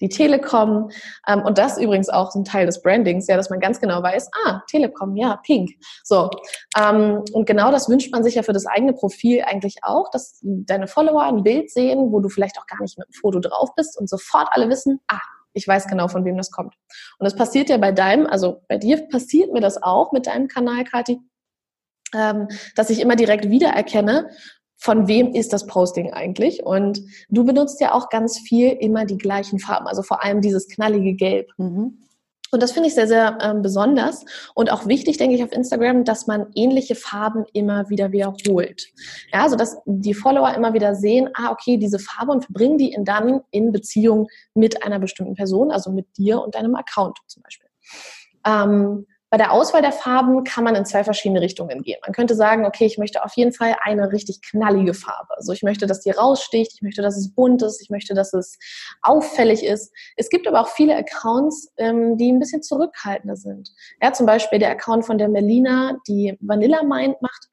die 0.00 0.08
Telekom. 0.08 0.90
Ähm, 1.26 1.42
und 1.42 1.58
das 1.58 1.78
übrigens 1.78 2.08
auch 2.08 2.34
ein 2.34 2.44
Teil 2.44 2.66
des 2.66 2.82
Brandings, 2.82 3.26
ja, 3.26 3.36
dass 3.36 3.50
man 3.50 3.60
ganz 3.60 3.80
genau 3.80 4.02
weiß, 4.02 4.30
ah, 4.44 4.60
Telekom, 4.68 5.16
ja, 5.16 5.36
pink. 5.44 5.70
So. 6.04 6.30
Ähm, 6.78 7.22
und 7.32 7.46
genau 7.46 7.70
das 7.70 7.88
wünscht 7.88 8.12
man 8.12 8.22
sich 8.22 8.34
ja 8.34 8.42
für 8.42 8.52
das 8.52 8.66
eigene 8.66 8.92
Profil 8.92 9.42
eigentlich 9.42 9.76
auch, 9.82 10.10
dass 10.10 10.38
deine 10.42 10.86
Follower 10.86 11.22
ein 11.22 11.42
Bild 11.42 11.70
sehen, 11.70 12.12
wo 12.12 12.20
du 12.20 12.28
vielleicht 12.28 12.58
auch 12.58 12.66
gar 12.66 12.80
nicht 12.80 12.98
mit 12.98 13.08
dem 13.08 13.14
Foto 13.14 13.40
drauf 13.40 13.74
bist 13.74 13.98
und 13.98 14.08
sofort 14.08 14.48
alle 14.52 14.68
wissen, 14.68 15.00
ah, 15.08 15.20
ich 15.52 15.66
weiß 15.66 15.86
genau, 15.86 16.08
von 16.08 16.24
wem 16.24 16.36
das 16.36 16.50
kommt. 16.50 16.74
Und 17.18 17.24
das 17.24 17.34
passiert 17.34 17.70
ja 17.70 17.78
bei 17.78 17.90
deinem, 17.90 18.26
also 18.26 18.62
bei 18.68 18.76
dir 18.76 19.08
passiert 19.08 19.52
mir 19.52 19.60
das 19.60 19.82
auch 19.82 20.12
mit 20.12 20.26
deinem 20.26 20.48
Kanal, 20.48 20.84
Kathi, 20.84 21.18
ähm, 22.14 22.48
dass 22.74 22.90
ich 22.90 23.00
immer 23.00 23.16
direkt 23.16 23.48
wiedererkenne, 23.48 24.30
von 24.76 25.08
wem 25.08 25.32
ist 25.32 25.52
das 25.52 25.66
Posting 25.66 26.12
eigentlich? 26.12 26.64
Und 26.64 27.00
du 27.28 27.44
benutzt 27.44 27.80
ja 27.80 27.92
auch 27.92 28.08
ganz 28.08 28.38
viel 28.38 28.70
immer 28.72 29.04
die 29.04 29.18
gleichen 29.18 29.58
Farben, 29.58 29.86
also 29.86 30.02
vor 30.02 30.22
allem 30.22 30.40
dieses 30.40 30.68
knallige 30.68 31.14
Gelb. 31.14 31.50
Mhm. 31.56 31.98
Und 32.52 32.62
das 32.62 32.72
finde 32.72 32.88
ich 32.88 32.94
sehr, 32.94 33.08
sehr 33.08 33.38
ähm, 33.42 33.60
besonders 33.60 34.24
und 34.54 34.70
auch 34.70 34.86
wichtig, 34.86 35.18
denke 35.18 35.34
ich, 35.34 35.42
auf 35.42 35.50
Instagram, 35.50 36.04
dass 36.04 36.28
man 36.28 36.46
ähnliche 36.54 36.94
Farben 36.94 37.44
immer 37.52 37.90
wieder 37.90 38.12
wiederholt. 38.12 38.86
Ja, 39.32 39.42
also 39.42 39.56
dass 39.56 39.78
die 39.84 40.14
Follower 40.14 40.54
immer 40.54 40.72
wieder 40.72 40.94
sehen, 40.94 41.28
ah, 41.34 41.50
okay, 41.50 41.76
diese 41.76 41.98
Farbe 41.98 42.32
und 42.32 42.44
verbringen 42.44 42.78
die 42.78 42.92
in 42.92 43.04
dann 43.04 43.40
in 43.50 43.72
Beziehung 43.72 44.28
mit 44.54 44.84
einer 44.84 45.00
bestimmten 45.00 45.34
Person, 45.34 45.72
also 45.72 45.90
mit 45.90 46.06
dir 46.16 46.40
und 46.40 46.54
deinem 46.54 46.76
Account 46.76 47.18
zum 47.26 47.42
Beispiel. 47.42 47.68
Ähm, 48.46 49.06
bei 49.30 49.38
der 49.38 49.52
Auswahl 49.52 49.82
der 49.82 49.92
Farben 49.92 50.44
kann 50.44 50.62
man 50.62 50.76
in 50.76 50.84
zwei 50.84 51.02
verschiedene 51.02 51.40
Richtungen 51.40 51.82
gehen. 51.82 51.98
Man 52.04 52.14
könnte 52.14 52.36
sagen, 52.36 52.64
okay, 52.64 52.86
ich 52.86 52.96
möchte 52.96 53.24
auf 53.24 53.34
jeden 53.34 53.52
Fall 53.52 53.76
eine 53.82 54.12
richtig 54.12 54.40
knallige 54.40 54.94
Farbe. 54.94 55.36
Also 55.36 55.52
ich 55.52 55.62
möchte, 55.62 55.86
dass 55.86 56.00
die 56.00 56.10
raussticht, 56.10 56.74
ich 56.74 56.82
möchte, 56.82 57.02
dass 57.02 57.16
es 57.16 57.34
bunt 57.34 57.62
ist, 57.62 57.82
ich 57.82 57.90
möchte, 57.90 58.14
dass 58.14 58.32
es 58.32 58.58
auffällig 59.02 59.64
ist. 59.64 59.92
Es 60.16 60.28
gibt 60.28 60.46
aber 60.46 60.60
auch 60.60 60.68
viele 60.68 60.96
Accounts, 60.96 61.72
ähm, 61.76 62.16
die 62.16 62.30
ein 62.30 62.38
bisschen 62.38 62.62
zurückhaltender 62.62 63.36
sind. 63.36 63.70
Ja, 64.00 64.12
zum 64.12 64.26
Beispiel 64.26 64.60
der 64.60 64.70
Account 64.70 65.04
von 65.04 65.18
der 65.18 65.28
Melina, 65.28 65.98
die 66.06 66.36
Vanilla 66.40 66.84
Mind 66.84 67.20
macht. 67.20 67.48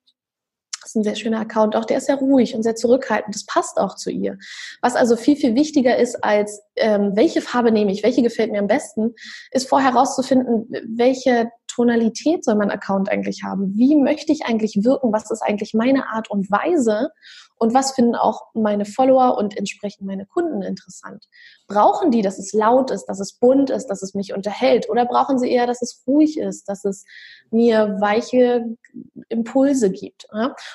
Das 0.84 0.90
ist 0.90 0.96
ein 0.96 1.04
sehr 1.04 1.16
schöner 1.16 1.40
Account 1.40 1.78
auch. 1.78 1.86
Der 1.86 1.98
ist 1.98 2.08
sehr 2.08 2.18
ruhig 2.18 2.56
und 2.56 2.64
sehr 2.64 2.76
zurückhaltend. 2.76 3.34
Das 3.34 3.46
passt 3.46 3.78
auch 3.78 3.96
zu 3.96 4.12
ihr. 4.12 4.38
Was 4.82 4.96
also 4.96 5.16
viel, 5.16 5.38
viel 5.38 5.56
wichtiger 5.56 5.98
ist 5.98 6.22
als, 6.24 6.62
ähm, 6.76 7.14
welche 7.16 7.42
Farbe 7.42 7.72
nehme 7.72 7.92
ich, 7.92 8.04
welche 8.04 8.22
gefällt 8.22 8.52
mir 8.52 8.60
am 8.60 8.68
besten, 8.68 9.16
ist 9.52 9.70
vorher 9.70 9.94
herauszufinden, 9.94 10.70
welche 10.86 11.50
Tonalität 11.74 12.44
soll 12.44 12.56
mein 12.56 12.72
Account 12.72 13.10
eigentlich 13.10 13.44
haben? 13.44 13.76
Wie 13.76 13.96
möchte 13.96 14.32
ich 14.32 14.46
eigentlich 14.46 14.84
wirken? 14.84 15.14
Was 15.14 15.32
ist 15.32 15.42
eigentlich 15.42 15.74
meine 15.74 16.08
Art 16.10 16.30
und 16.30 16.52
Weise? 16.52 17.10
Und 17.58 17.74
was 17.74 17.94
finden 17.94 18.16
auch 18.16 18.42
meine 18.54 18.84
Follower 18.84 19.38
und 19.38 19.58
entsprechend 19.58 20.06
meine 20.06 20.26
Kunden 20.26 20.62
interessant? 20.62 21.30
Brauchen 21.68 22.12
die, 22.12 22.22
dass 22.22 22.38
es 22.38 22.52
laut 22.52 22.92
ist, 22.92 23.06
dass 23.06 23.20
es 23.20 23.34
bunt 23.34 23.70
ist, 23.70 23.88
dass 23.88 24.04
es 24.04 24.14
mich 24.14 24.34
unterhält? 24.34 24.90
Oder 24.90 25.06
brauchen 25.06 25.40
sie 25.40 25.50
eher, 25.50 25.66
dass 25.66 25.82
es 25.82 26.04
ruhig 26.06 26.38
ist, 26.38 26.68
dass 26.68 26.84
es 26.84 27.06
mir 27.52 27.98
weiche 28.02 28.66
Impulse 29.30 29.92
gibt? 29.92 30.28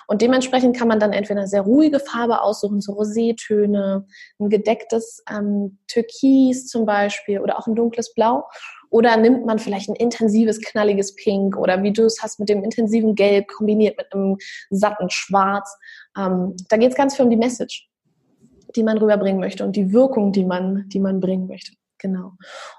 Und 0.07 0.23
dementsprechend 0.23 0.77
kann 0.77 0.89
man 0.89 0.99
dann 0.99 1.13
entweder 1.13 1.41
eine 1.41 1.49
sehr 1.49 1.63
ruhige 1.63 2.01
Farbe 2.01 2.41
aussuchen, 2.41 2.81
so 2.81 2.93
Rosétöne, 2.93 4.07
ein 4.39 4.49
gedecktes 4.49 5.23
ähm, 5.31 5.79
Türkis 5.89 6.69
zum 6.69 6.87
Beispiel 6.87 7.41
oder 7.41 7.59
auch 7.59 7.67
ein 7.67 7.75
dunkles 7.75 8.15
Blau. 8.15 8.45
Oder 8.91 9.17
nimmt 9.17 9.45
man 9.45 9.59
vielleicht 9.59 9.89
ein 9.89 9.97
intensives, 9.97 10.61
knalliges 10.61 11.15
Pink 11.15 11.57
oder 11.57 11.83
wie 11.83 11.93
du 11.93 12.05
es 12.05 12.23
hast 12.23 12.41
mit 12.41 12.49
dem 12.49 12.65
intensiven 12.65 13.15
Gelb 13.15 13.49
kombiniert 13.49 13.97
mit 13.97 14.13
einem 14.13 14.39
satten 14.71 15.11
Schwarz. 15.11 15.77
Ähm, 16.17 16.57
da 16.69 16.77
geht 16.77 16.91
es 16.91 16.97
ganz 16.97 17.17
viel 17.17 17.25
um 17.25 17.31
die 17.31 17.37
Message, 17.37 17.89
die 18.77 18.83
man 18.83 18.99
rüberbringen 18.99 19.41
möchte 19.41 19.65
und 19.65 19.77
die 19.77 19.93
Wirkung, 19.93 20.33
die 20.33 20.45
man, 20.45 20.89
die 20.89 21.01
man 21.01 21.21
bringen 21.21 21.49
möchte. 21.49 21.73
Genau. 21.99 22.33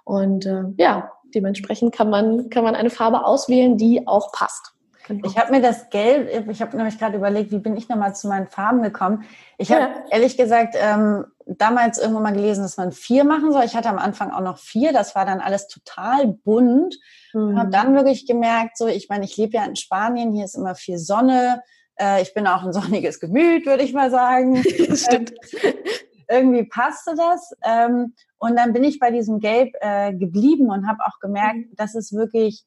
Und 0.03 0.45
äh, 0.45 0.63
ja, 0.77 1.11
dementsprechend 1.35 1.93
kann 1.93 2.09
man, 2.09 2.49
kann 2.49 2.63
man 2.63 2.75
eine 2.75 2.89
Farbe 2.89 3.25
auswählen, 3.25 3.77
die 3.77 4.07
auch 4.07 4.31
passt. 4.31 4.73
Genau. 5.07 5.27
Ich 5.27 5.37
habe 5.37 5.51
mir 5.51 5.61
das 5.61 5.89
Gelb, 5.89 6.47
ich 6.49 6.61
habe 6.61 6.77
nämlich 6.77 6.99
gerade 6.99 7.17
überlegt, 7.17 7.51
wie 7.51 7.57
bin 7.57 7.75
ich 7.75 7.89
nochmal 7.89 8.15
zu 8.15 8.27
meinen 8.27 8.47
Farben 8.47 8.83
gekommen. 8.83 9.23
Ich 9.57 9.71
habe 9.71 9.81
ja. 9.81 10.05
ehrlich 10.11 10.37
gesagt 10.37 10.75
ähm, 10.79 11.25
damals 11.57 11.97
irgendwann 11.97 12.23
mal 12.23 12.33
gelesen, 12.33 12.61
dass 12.61 12.77
man 12.77 12.91
vier 12.91 13.23
machen 13.23 13.51
soll. 13.51 13.63
Ich 13.63 13.75
hatte 13.75 13.89
am 13.89 13.97
Anfang 13.97 14.31
auch 14.31 14.41
noch 14.41 14.57
vier. 14.57 14.93
Das 14.93 15.15
war 15.15 15.25
dann 15.25 15.39
alles 15.39 15.67
total 15.67 16.27
bunt. 16.27 16.97
Mhm. 17.33 17.57
Habe 17.57 17.69
dann 17.69 17.95
wirklich 17.95 18.27
gemerkt, 18.27 18.77
so, 18.77 18.87
ich 18.87 19.09
meine, 19.09 19.25
ich 19.25 19.35
lebe 19.37 19.53
ja 19.53 19.65
in 19.65 19.75
Spanien, 19.75 20.33
hier 20.33 20.45
ist 20.45 20.55
immer 20.55 20.75
viel 20.75 20.97
Sonne. 20.97 21.61
Äh, 21.99 22.21
ich 22.21 22.33
bin 22.33 22.47
auch 22.47 22.63
ein 22.63 22.73
sonniges 22.73 23.19
Gemüt, 23.19 23.65
würde 23.65 23.83
ich 23.83 23.93
mal 23.93 24.11
sagen. 24.11 24.63
Stimmt. 24.95 25.33
irgendwie 26.29 26.63
passte 26.63 27.15
das. 27.15 27.51
Ähm, 27.63 28.13
und 28.37 28.55
dann 28.55 28.71
bin 28.71 28.83
ich 28.83 28.99
bei 28.99 29.11
diesem 29.11 29.39
Gelb 29.39 29.73
äh, 29.81 30.13
geblieben 30.13 30.69
und 30.69 30.87
habe 30.87 30.99
auch 31.05 31.19
gemerkt, 31.19 31.57
mhm. 31.57 31.75
dass 31.75 31.95
es 31.95 32.13
wirklich, 32.13 32.63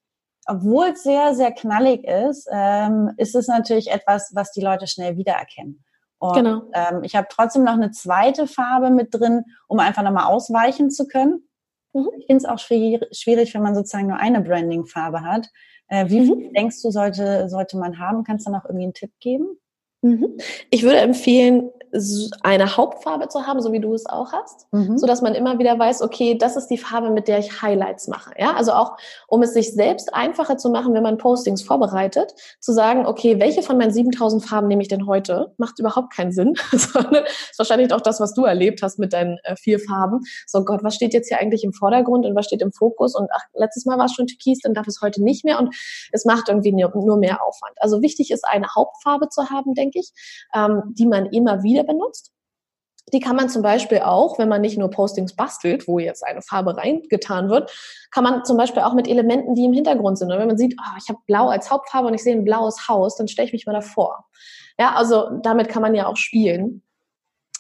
obwohl 0.47 0.89
es 0.89 1.05
sehr, 1.05 1.35
sehr 1.35 1.53
knallig 1.53 2.05
ist, 2.05 2.49
ähm, 2.51 3.12
ist 3.17 3.35
es 3.35 3.47
natürlich 3.47 3.91
etwas, 3.91 4.33
was 4.35 4.51
die 4.51 4.61
Leute 4.61 4.87
schnell 4.87 5.17
wiedererkennen. 5.17 5.85
Und, 6.23 6.35
genau. 6.35 6.62
Ähm, 6.73 7.02
ich 7.02 7.17
habe 7.17 7.26
trotzdem 7.29 7.64
noch 7.64 7.73
eine 7.73 7.91
zweite 7.91 8.47
Farbe 8.47 8.91
mit 8.91 9.12
drin, 9.12 9.43
um 9.67 9.81
einfach 9.81 10.05
nochmal 10.05 10.26
ausweichen 10.26 10.88
zu 10.88 11.09
können. 11.09 11.49
Mhm. 11.95 12.11
Ich 12.17 12.26
finde 12.26 12.37
es 12.37 12.45
auch 12.45 12.61
schwierig, 12.61 13.55
wenn 13.55 13.62
man 13.62 13.75
sozusagen 13.75 14.07
nur 14.07 14.19
eine 14.19 14.41
Branding-Farbe 14.41 15.23
hat. 15.23 15.49
Äh, 15.88 16.09
wie 16.11 16.21
mhm. 16.21 16.25
viel 16.26 16.52
denkst 16.52 16.81
du, 16.81 16.93
sollte, 16.93 17.49
sollte 17.49 17.76
man 17.76 17.99
haben? 17.99 18.23
Kannst 18.23 18.47
du 18.47 18.52
noch 18.52 18.64
irgendwie 18.64 18.85
einen 18.85 18.95
Tipp 18.95 19.11
geben? 19.19 19.59
Mhm. 20.02 20.37
Ich 20.71 20.85
würde 20.85 20.99
empfehlen, 20.99 21.71
eine 22.43 22.77
Hauptfarbe 22.77 23.29
zu 23.29 23.47
haben, 23.47 23.61
so 23.61 23.71
wie 23.73 23.81
du 23.81 23.93
es 23.93 24.07
auch 24.07 24.33
hast, 24.33 24.67
mhm. 24.73 24.97
so 24.97 25.07
dass 25.07 25.21
man 25.21 25.35
immer 25.35 25.59
wieder 25.59 25.79
weiß, 25.79 26.01
okay, 26.01 26.39
das 26.39 26.57
ist 26.57 26.69
die 26.69 26.79
Farbe, 26.79 27.11
mit 27.11 27.29
der 27.29 27.39
ich 27.39 27.61
Highlights 27.61 28.09
mache. 28.09 28.33
Ja, 28.39 28.55
also 28.55 28.73
auch, 28.73 28.97
um 29.29 29.43
es 29.43 29.53
sich 29.53 29.75
selbst 29.75 30.15
einfacher 30.15 30.57
zu 30.57 30.71
machen, 30.71 30.95
wenn 30.95 31.03
man 31.03 31.19
Postings 31.19 31.63
vorbereitet, 31.63 32.35
zu 32.61 32.73
sagen, 32.73 33.05
okay, 33.05 33.39
welche 33.41 33.63
von 33.63 33.77
meinen 33.77 33.93
7000 33.93 34.43
Farben 34.43 34.69
nehme 34.69 34.81
ich 34.81 34.89
denn 34.89 35.07
heute? 35.07 35.53
Macht 35.59 35.79
überhaupt 35.79 36.15
keinen 36.15 36.33
Sinn. 36.33 36.55
Sondern 36.73 37.25
ist 37.25 37.59
wahrscheinlich 37.59 37.93
auch 37.93 38.01
das, 38.01 38.21
was 38.21 38.33
du 38.33 38.45
erlebt 38.45 38.83
hast 38.83 38.99
mit 38.99 39.13
deinen 39.13 39.39
äh, 39.45 39.57
vier 39.57 39.79
Farben. 39.79 40.21
So 40.47 40.65
Gott, 40.65 40.83
was 40.83 40.95
steht 40.95 41.13
jetzt 41.13 41.29
hier 41.29 41.41
eigentlich 41.41 41.63
im 41.63 41.75
Vordergrund 41.75 42.25
und 42.25 42.35
was 42.35 42.47
steht 42.47 42.63
im 42.63 42.73
Fokus? 42.73 43.15
Und 43.15 43.29
ach, 43.35 43.45
letztes 43.53 43.85
Mal 43.85 43.99
war 43.99 44.07
es 44.07 44.15
schon 44.15 44.27
Türkis, 44.27 44.61
dann 44.63 44.73
darf 44.73 44.87
es 44.87 45.01
heute 45.03 45.23
nicht 45.23 45.45
mehr 45.45 45.59
und 45.59 45.75
es 46.11 46.25
macht 46.25 46.49
irgendwie 46.49 46.73
nur 46.73 47.19
mehr 47.19 47.45
Aufwand. 47.45 47.75
Also 47.81 48.01
wichtig 48.01 48.31
ist 48.31 48.47
eine 48.47 48.67
Hauptfarbe 48.75 49.29
zu 49.29 49.51
haben, 49.51 49.75
denke 49.75 49.99
ich, 49.99 50.11
ähm, 50.55 50.83
die 50.87 51.07
man 51.07 51.27
immer 51.27 51.63
wieder 51.63 51.82
Farbe 51.83 51.93
benutzt. 51.93 52.33
Die 53.12 53.21
kann 53.21 53.37
man 53.37 53.49
zum 53.49 53.62
Beispiel 53.62 53.99
auch, 53.99 54.39
wenn 54.39 54.49
man 54.49 54.61
nicht 54.61 54.79
nur 54.79 54.89
Postings 54.89 55.35
bastelt, 55.35 55.89
wo 55.89 55.99
jetzt 55.99 56.25
eine 56.25 56.41
Farbe 56.41 56.77
reingetan 56.77 57.51
wird, 57.51 57.71
kann 58.12 58.23
man 58.23 58.45
zum 58.45 58.57
Beispiel 58.57 58.83
auch 58.83 58.95
mit 58.95 59.09
Elementen, 59.09 59.55
die 59.55 59.65
im 59.65 59.73
Hintergrund 59.73 60.19
sind. 60.19 60.31
Und 60.31 60.39
wenn 60.39 60.47
man 60.47 60.57
sieht, 60.57 60.77
oh, 60.79 60.97
ich 60.99 61.09
habe 61.09 61.19
Blau 61.27 61.49
als 61.49 61.71
Hauptfarbe 61.71 62.09
und 62.09 62.15
ich 62.15 62.23
sehe 62.23 62.35
ein 62.35 62.45
blaues 62.45 62.89
Haus, 62.89 63.17
dann 63.17 63.27
stelle 63.27 63.47
ich 63.47 63.53
mich 63.53 63.67
mal 63.67 63.73
davor. 63.73 64.25
Ja, 64.79 64.95
also 64.95 65.41
damit 65.43 65.69
kann 65.69 65.83
man 65.83 65.95
ja 65.95 66.07
auch 66.07 66.17
spielen. 66.17 66.83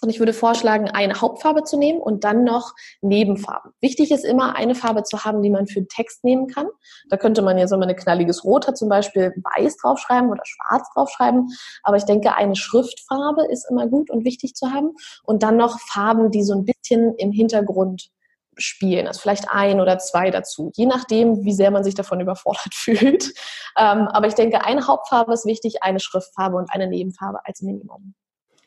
Und 0.02 0.10
ich 0.10 0.18
würde 0.18 0.32
vorschlagen, 0.32 0.90
eine 0.90 1.20
Hauptfarbe 1.20 1.62
zu 1.62 1.78
nehmen 1.78 2.00
und 2.00 2.24
dann 2.24 2.42
noch 2.42 2.72
Nebenfarben. 3.02 3.72
Wichtig 3.80 4.10
ist 4.10 4.24
immer, 4.24 4.56
eine 4.56 4.74
Farbe 4.74 5.04
zu 5.04 5.24
haben, 5.24 5.42
die 5.42 5.50
man 5.50 5.68
für 5.68 5.80
den 5.80 5.88
Text 5.88 6.24
nehmen 6.24 6.48
kann. 6.48 6.66
Da 7.08 7.16
könnte 7.16 7.40
man 7.40 7.56
jetzt, 7.56 7.70
wenn 7.70 7.78
man 7.78 7.88
ein 7.88 7.94
knalliges 7.94 8.44
Rot 8.44 8.66
hat, 8.66 8.76
zum 8.76 8.88
Beispiel 8.88 9.32
weiß 9.36 9.76
draufschreiben 9.76 10.28
oder 10.28 10.42
schwarz 10.44 10.88
draufschreiben. 10.92 11.48
Aber 11.84 11.96
ich 11.96 12.04
denke, 12.04 12.34
eine 12.34 12.56
Schriftfarbe 12.56 13.46
ist 13.46 13.70
immer 13.70 13.86
gut 13.86 14.10
und 14.10 14.24
wichtig 14.24 14.54
zu 14.54 14.72
haben. 14.72 14.90
Und 15.22 15.44
dann 15.44 15.56
noch 15.56 15.78
Farben, 15.78 16.32
die 16.32 16.42
so 16.42 16.54
ein 16.54 16.64
bisschen 16.64 17.14
im 17.14 17.30
Hintergrund 17.30 18.10
spielen, 18.58 19.06
also 19.06 19.20
vielleicht 19.20 19.48
ein 19.50 19.80
oder 19.80 19.98
zwei 19.98 20.30
dazu, 20.30 20.72
je 20.74 20.86
nachdem, 20.86 21.44
wie 21.44 21.54
sehr 21.54 21.70
man 21.70 21.84
sich 21.84 21.94
davon 21.94 22.20
überfordert 22.20 22.74
fühlt. 22.74 23.32
Ähm, 23.78 24.08
aber 24.08 24.26
ich 24.26 24.34
denke, 24.34 24.64
eine 24.64 24.86
Hauptfarbe 24.86 25.32
ist 25.32 25.46
wichtig, 25.46 25.82
eine 25.82 26.00
Schriftfarbe 26.00 26.56
und 26.56 26.72
eine 26.72 26.88
Nebenfarbe 26.88 27.38
als 27.44 27.62
Minimum. 27.62 28.14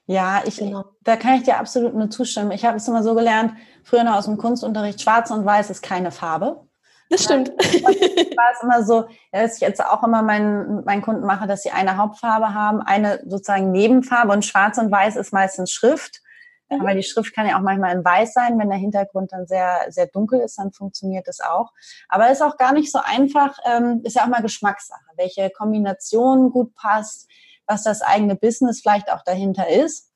Ja, 0.08 0.44
ich, 0.46 0.58
genau. 0.58 0.86
da 1.04 1.16
kann 1.16 1.36
ich 1.36 1.44
dir 1.44 1.58
absolut 1.58 1.96
nur 1.96 2.10
zustimmen. 2.10 2.52
Ich 2.52 2.64
habe 2.64 2.78
es 2.78 2.88
immer 2.88 3.02
so 3.02 3.16
gelernt, 3.16 3.54
früher 3.84 4.04
noch 4.04 4.16
aus 4.16 4.26
dem 4.26 4.38
Kunstunterricht, 4.38 5.02
schwarz 5.02 5.32
und 5.32 5.46
weiß 5.46 5.70
ist 5.70 5.82
keine 5.82 6.12
Farbe. 6.12 6.68
Das 7.10 7.24
stimmt. 7.24 7.50
war 7.50 8.46
es 8.54 8.64
immer 8.64 8.84
so, 8.84 9.06
dass 9.32 9.56
ich 9.56 9.62
jetzt 9.62 9.84
auch 9.84 10.04
immer 10.04 10.22
meinen, 10.22 10.84
meinen 10.86 11.02
Kunden 11.02 11.26
mache, 11.26 11.48
dass 11.48 11.64
sie 11.64 11.72
eine 11.72 11.98
Hauptfarbe 11.98 12.54
haben, 12.54 12.82
eine 12.82 13.22
sozusagen 13.26 13.72
Nebenfarbe 13.72 14.32
und 14.32 14.46
schwarz 14.46 14.78
und 14.78 14.92
weiß 14.92 15.16
ist 15.16 15.34
meistens 15.34 15.72
Schrift. 15.72 16.22
Mhm. 16.70 16.82
Aber 16.82 16.96
die 16.96 17.04
Schrift 17.04 17.34
kann 17.36 17.48
ja 17.48 17.58
auch 17.58 17.62
manchmal 17.62 17.96
in 17.96 18.04
weiß 18.04 18.34
sein. 18.34 18.58
Wenn 18.58 18.70
der 18.70 18.80
Hintergrund 18.80 19.32
dann 19.32 19.46
sehr, 19.46 19.86
sehr 19.90 20.08
dunkel 20.08 20.40
ist, 20.42 20.58
dann 20.58 20.72
funktioniert 20.72 21.28
das 21.28 21.42
auch. 21.42 21.72
Aber 22.10 22.26
es 22.26 22.40
ist 22.40 22.42
auch 22.42 22.58
gar 22.58 22.74
nicht 22.74 22.92
so 22.92 23.00
einfach, 23.04 23.58
ähm, 23.66 24.02
ist 24.04 24.16
ja 24.16 24.24
auch 24.24 24.28
mal 24.28 24.42
Geschmackssache, 24.42 25.06
welche 25.16 25.52
Kombination 25.52 26.52
gut 26.52 26.74
passt 26.76 27.30
was 27.68 27.84
das 27.84 28.02
eigene 28.02 28.36
Business 28.36 28.82
vielleicht 28.82 29.12
auch 29.12 29.24
dahinter 29.24 29.68
ist, 29.70 30.12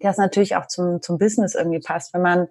das 0.00 0.18
natürlich 0.18 0.56
auch 0.56 0.66
zum, 0.66 1.02
zum 1.02 1.18
Business 1.18 1.54
irgendwie 1.54 1.80
passt. 1.80 2.14
Wenn 2.14 2.22
man, 2.22 2.48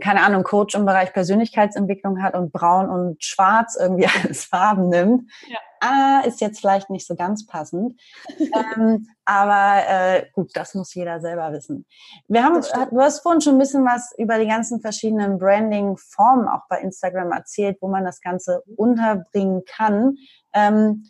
keine 0.00 0.22
Ahnung, 0.22 0.44
Coach 0.44 0.74
im 0.74 0.86
Bereich 0.86 1.12
Persönlichkeitsentwicklung 1.12 2.22
hat 2.22 2.34
und 2.34 2.52
braun 2.52 2.88
und 2.88 3.24
schwarz 3.24 3.76
irgendwie 3.78 4.06
als 4.24 4.44
Farben 4.44 4.88
nimmt, 4.88 5.30
ja. 5.48 5.58
ah, 5.80 6.20
ist 6.26 6.40
jetzt 6.40 6.60
vielleicht 6.60 6.90
nicht 6.90 7.06
so 7.06 7.14
ganz 7.14 7.46
passend. 7.46 8.00
ähm, 8.38 9.06
aber 9.24 9.82
äh, 9.88 10.26
gut, 10.32 10.50
das 10.54 10.74
muss 10.74 10.94
jeder 10.94 11.20
selber 11.20 11.52
wissen. 11.52 11.86
Wir 12.28 12.44
haben, 12.44 12.60
du 12.60 13.00
hast 13.00 13.20
vorhin 13.20 13.40
schon 13.40 13.54
ein 13.54 13.58
bisschen 13.58 13.84
was 13.84 14.12
über 14.18 14.38
die 14.38 14.46
ganzen 14.46 14.80
verschiedenen 14.80 15.38
Branding-Formen 15.38 16.48
auch 16.48 16.62
bei 16.68 16.80
Instagram 16.80 17.32
erzählt, 17.32 17.78
wo 17.80 17.88
man 17.88 18.04
das 18.04 18.20
Ganze 18.20 18.62
unterbringen 18.76 19.62
kann. 19.66 20.16
Ähm, 20.54 21.04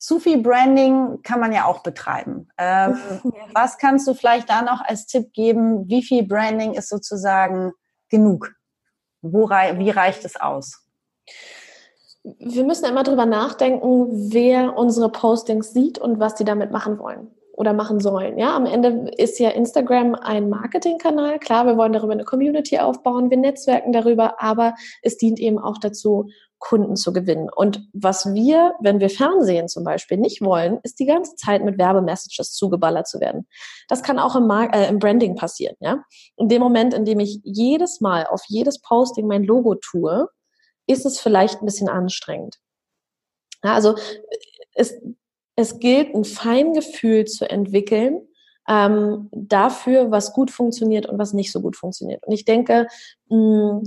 zu 0.00 0.18
viel 0.18 0.38
Branding 0.38 1.22
kann 1.22 1.40
man 1.40 1.52
ja 1.52 1.66
auch 1.66 1.82
betreiben. 1.82 2.48
Ähm, 2.56 2.98
was 3.54 3.78
kannst 3.78 4.08
du 4.08 4.14
vielleicht 4.14 4.48
da 4.48 4.62
noch 4.62 4.80
als 4.80 5.06
Tipp 5.06 5.32
geben? 5.32 5.88
Wie 5.88 6.02
viel 6.02 6.26
Branding 6.26 6.72
ist 6.72 6.88
sozusagen 6.88 7.72
genug? 8.08 8.50
Wo, 9.20 9.50
wie 9.50 9.90
reicht 9.90 10.24
es 10.24 10.40
aus? 10.40 10.86
Wir 12.22 12.64
müssen 12.64 12.86
immer 12.86 13.02
drüber 13.02 13.26
nachdenken, 13.26 14.32
wer 14.32 14.76
unsere 14.76 15.12
Postings 15.12 15.72
sieht 15.72 15.98
und 15.98 16.18
was 16.18 16.34
die 16.34 16.44
damit 16.44 16.70
machen 16.70 16.98
wollen 16.98 17.30
oder 17.52 17.74
machen 17.74 18.00
sollen. 18.00 18.38
Ja, 18.38 18.56
am 18.56 18.64
Ende 18.64 19.10
ist 19.18 19.38
ja 19.38 19.50
Instagram 19.50 20.14
ein 20.14 20.48
Marketingkanal. 20.48 21.38
Klar, 21.38 21.66
wir 21.66 21.76
wollen 21.76 21.92
darüber 21.92 22.14
eine 22.14 22.24
Community 22.24 22.78
aufbauen, 22.78 23.28
wir 23.28 23.36
netzwerken 23.36 23.92
darüber, 23.92 24.42
aber 24.42 24.74
es 25.02 25.18
dient 25.18 25.38
eben 25.38 25.58
auch 25.58 25.76
dazu, 25.78 26.28
Kunden 26.60 26.94
zu 26.94 27.12
gewinnen. 27.12 27.48
Und 27.50 27.88
was 27.92 28.32
wir, 28.32 28.74
wenn 28.80 29.00
wir 29.00 29.10
Fernsehen 29.10 29.66
zum 29.66 29.82
Beispiel 29.82 30.18
nicht 30.18 30.42
wollen, 30.42 30.78
ist 30.84 31.00
die 31.00 31.06
ganze 31.06 31.34
Zeit 31.34 31.64
mit 31.64 31.78
Werbemessages 31.78 32.52
zugeballert 32.52 33.08
zu 33.08 33.18
werden. 33.18 33.48
Das 33.88 34.02
kann 34.02 34.18
auch 34.18 34.36
im, 34.36 34.46
Mar 34.46 34.72
äh, 34.72 34.88
im 34.88 34.98
Branding 34.98 35.34
passieren. 35.34 35.74
Ja? 35.80 36.04
In 36.36 36.48
dem 36.48 36.60
Moment, 36.60 36.94
in 36.94 37.04
dem 37.04 37.18
ich 37.18 37.40
jedes 37.42 38.00
Mal 38.00 38.26
auf 38.26 38.42
jedes 38.46 38.80
Posting 38.80 39.26
mein 39.26 39.42
Logo 39.42 39.74
tue, 39.74 40.28
ist 40.86 41.06
es 41.06 41.18
vielleicht 41.18 41.60
ein 41.60 41.66
bisschen 41.66 41.88
anstrengend. 41.88 42.58
Ja, 43.64 43.74
also 43.74 43.96
es, 44.74 44.94
es 45.56 45.78
gilt, 45.78 46.14
ein 46.14 46.24
Feingefühl 46.24 47.24
zu 47.24 47.48
entwickeln, 47.48 48.26
ähm, 48.68 49.28
dafür, 49.32 50.10
was 50.10 50.32
gut 50.32 50.50
funktioniert 50.50 51.06
und 51.06 51.18
was 51.18 51.32
nicht 51.32 51.52
so 51.52 51.60
gut 51.60 51.76
funktioniert. 51.76 52.24
Und 52.26 52.32
ich 52.32 52.44
denke, 52.44 52.86
mh, 53.28 53.82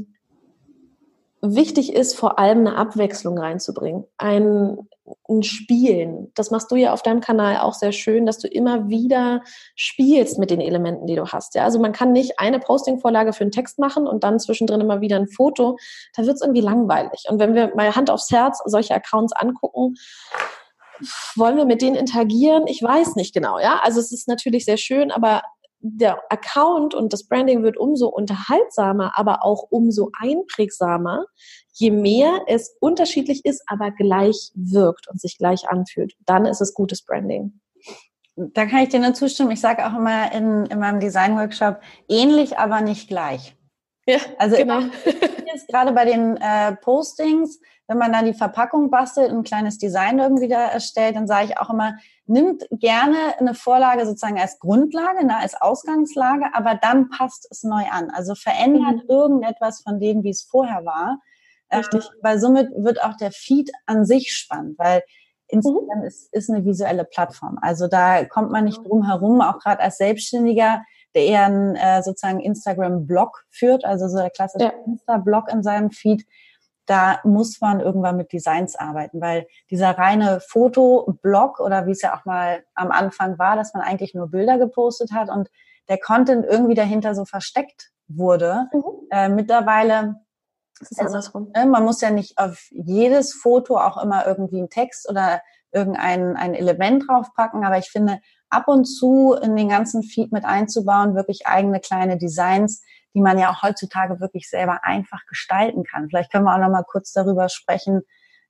wichtig 1.44 1.94
ist, 1.94 2.16
vor 2.16 2.40
allem 2.40 2.60
eine 2.60 2.78
Abwechslung 2.78 3.38
reinzubringen. 3.38 4.06
Ein, 4.18 4.88
ein 5.28 5.44
Spielen. 5.44 6.32
Das 6.36 6.52
machst 6.52 6.72
du 6.72 6.78
ja 6.78 6.94
auf 6.94 7.04
deinem 7.04 7.20
Kanal 7.20 7.58
auch 7.58 7.74
sehr 7.74 7.92
schön, 7.92 8.26
dass 8.26 8.40
du 8.40 8.48
immer 8.48 8.88
wieder 8.88 9.42
spielst 9.76 10.40
mit 10.40 10.52
den 10.52 10.62
Elementen, 10.62 11.06
die 11.06 11.16
du 11.16 11.28
hast. 11.28 11.56
Ja, 11.56 11.66
also 11.66 11.80
man 11.80 11.92
kann 11.92 12.14
nicht 12.14 12.40
eine 12.40 12.60
Postingvorlage 12.60 13.34
für 13.34 13.44
einen 13.44 13.52
Text 13.52 13.78
machen 13.78 14.08
und 14.08 14.24
dann 14.24 14.40
zwischendrin 14.40 14.80
immer 14.80 15.02
wieder 15.02 15.18
ein 15.18 15.28
Foto. 15.28 15.78
Da 16.16 16.24
wird 16.24 16.36
es 16.36 16.42
irgendwie 16.42 16.62
langweilig. 16.62 17.26
Und 17.28 17.40
wenn 17.40 17.54
wir 17.54 17.76
mal 17.76 17.94
Hand 17.94 18.10
aufs 18.10 18.32
Herz 18.32 18.62
solche 18.66 18.96
Accounts 18.96 19.34
angucken, 19.34 19.96
wollen 21.36 21.58
wir 21.58 21.66
mit 21.66 21.82
denen 21.82 21.98
interagieren? 21.98 22.68
Ich 22.68 22.82
weiß 22.82 23.16
nicht 23.16 23.34
genau, 23.34 23.60
ja. 23.60 23.82
Also 23.84 24.00
es 24.00 24.14
ist 24.14 24.30
natürlich 24.30 24.64
sehr 24.64 24.78
schön, 24.78 25.12
aber 25.12 25.42
der 25.86 26.18
Account 26.30 26.96
und 26.96 27.12
das 27.12 27.28
Branding 27.28 27.62
wird 27.62 27.78
umso 27.78 28.08
unterhaltsamer, 28.08 29.12
aber 29.16 29.44
auch 29.44 29.68
umso 29.70 30.12
einprägsamer, 30.18 31.26
je 31.74 31.92
mehr 31.92 32.42
es 32.48 32.76
unterschiedlich 32.80 33.44
ist, 33.44 33.62
aber 33.68 33.92
gleich 33.92 34.52
wirkt 34.56 35.10
und 35.10 35.20
sich 35.20 35.38
gleich 35.38 35.70
anfühlt. 35.70 36.14
Dann 36.26 36.46
ist 36.46 36.62
es 36.62 36.74
gutes 36.74 37.04
Branding. 37.04 37.60
Da 38.36 38.66
kann 38.66 38.80
ich 38.80 38.90
dir 38.90 39.00
nur 39.00 39.14
zustimmen. 39.14 39.52
Ich 39.52 39.62
sage 39.62 39.86
auch 39.86 39.96
immer 39.96 40.32
in, 40.32 40.66
in 40.68 40.80
meinem 40.80 41.02
Design-Workshop, 41.02 41.82
ähnlich, 42.08 42.58
aber 42.58 42.80
nicht 42.80 43.10
gleich. 43.10 43.56
Ja, 44.06 44.18
also 44.38 44.56
genau. 44.56 44.80
jetzt 45.54 45.68
gerade 45.68 45.92
bei 45.92 46.06
den 46.06 46.38
äh, 46.38 46.76
Postings, 46.78 47.60
wenn 47.88 47.98
man 47.98 48.14
dann 48.14 48.26
die 48.26 48.34
Verpackung 48.34 48.90
bastelt, 48.90 49.32
ein 49.32 49.44
kleines 49.44 49.78
Design 49.78 50.20
irgendwie 50.20 50.48
da 50.48 50.68
erstellt, 50.68 51.16
dann 51.16 51.28
sage 51.28 51.46
ich 51.46 51.58
auch 51.58 51.70
immer, 51.70 51.98
nimmt 52.26 52.64
gerne 52.72 53.18
eine 53.38 53.54
Vorlage 53.54 54.06
sozusagen 54.06 54.40
als 54.40 54.60
Grundlage, 54.60 55.26
ne, 55.26 55.38
als 55.38 55.60
Ausgangslage, 55.60 56.46
aber 56.54 56.76
dann 56.76 57.10
passt 57.10 57.48
es 57.52 57.64
neu 57.64 57.84
an. 57.92 58.10
Also 58.10 58.36
verändert 58.36 59.04
mhm. 59.04 59.10
irgendetwas 59.10 59.82
von 59.82 60.00
dem, 60.00 60.24
wie 60.24 60.30
es 60.30 60.44
vorher 60.44 60.86
war. 60.86 61.20
Ähm, 61.70 61.80
Richtig. 61.80 62.10
Weil 62.22 62.40
somit 62.40 62.70
wird 62.76 63.04
auch 63.04 63.18
der 63.18 63.32
Feed 63.32 63.70
an 63.86 64.06
sich 64.06 64.34
spannend, 64.34 64.80
weil 64.80 65.04
Instagram 65.48 66.00
mhm. 66.00 66.06
ist, 66.06 66.34
ist 66.34 66.50
eine 66.50 66.64
visuelle 66.64 67.04
Plattform. 67.04 67.60
Also 67.62 67.88
da 67.88 68.24
kommt 68.26 68.52
man 68.52 68.64
nicht 68.64 68.86
drum 68.88 69.06
herum, 69.06 69.42
auch 69.42 69.60
gerade 69.60 69.82
als 69.82 69.98
Selbstständiger 69.98 70.84
der 71.16 71.26
eher 71.26 71.46
einen 71.46 71.76
äh, 71.76 72.02
sozusagen 72.02 72.40
Instagram-Blog 72.40 73.46
führt, 73.50 73.86
also 73.86 74.08
so 74.08 74.18
der 74.18 74.30
klassische 74.30 74.66
ja. 74.66 74.74
Insta-Blog 74.86 75.52
in 75.52 75.64
seinem 75.64 75.92
Feed, 75.92 76.26
da 76.86 77.20
muss 77.24 77.62
man 77.62 77.80
irgendwann 77.80 78.18
mit 78.18 78.34
Designs 78.34 78.76
arbeiten, 78.76 79.22
weil 79.22 79.48
dieser 79.70 79.92
reine 79.92 80.42
Fotoblog 80.42 81.60
oder 81.60 81.86
wie 81.86 81.92
es 81.92 82.02
ja 82.02 82.16
auch 82.16 82.26
mal 82.26 82.64
am 82.76 82.92
Anfang 82.92 83.40
war, 83.40 83.56
dass 83.56 83.74
man 83.74 83.84
eigentlich 83.84 84.14
nur 84.14 84.30
Bilder 84.30 84.58
gepostet 84.58 85.12
hat 85.14 85.30
und 85.30 85.50
der 85.90 85.98
Content 85.98 86.46
irgendwie 86.46 86.76
dahinter 86.76 87.16
so 87.16 87.26
versteckt 87.26 87.92
wurde. 88.08 88.68
Mhm. 88.74 88.84
Äh, 89.12 89.30
mittlerweile 89.30 90.16
das 90.80 90.92
ist 90.92 91.00
also, 91.00 91.14
andersrum. 91.16 91.52
Ne, 91.56 91.66
man 91.66 91.84
muss 91.84 92.02
ja 92.02 92.10
nicht 92.10 92.38
auf 92.38 92.68
jedes 92.72 93.34
Foto 93.34 93.78
auch 93.78 94.02
immer 94.02 94.26
irgendwie 94.26 94.58
einen 94.58 94.70
Text 94.70 95.10
oder 95.10 95.42
irgendein 95.72 96.36
ein 96.36 96.54
Element 96.54 97.08
draufpacken, 97.08 97.64
aber 97.64 97.78
ich 97.78 97.90
finde, 97.90 98.20
ab 98.54 98.68
und 98.68 98.86
zu 98.86 99.34
in 99.34 99.56
den 99.56 99.70
ganzen 99.70 100.04
Feed 100.04 100.32
mit 100.32 100.46
einzubauen, 100.46 101.16
wirklich 101.16 101.48
eigene 101.48 101.80
kleine 101.80 102.18
Designs, 102.18 102.84
die 103.14 103.22
man 103.22 103.38
ja 103.38 103.52
auch 103.52 103.62
heutzutage 103.62 104.20
wirklich 104.20 104.50
selber 104.50 104.84
einfach 104.84 105.26
gestalten 105.28 105.84
kann. 105.84 106.10
Vielleicht 106.10 106.32
können 106.32 106.46
wir 106.46 106.54
auch 106.54 106.60
noch 106.60 106.70
mal 106.70 106.84
kurz 106.84 107.12
darüber 107.12 107.50
sprechen, 107.50 108.02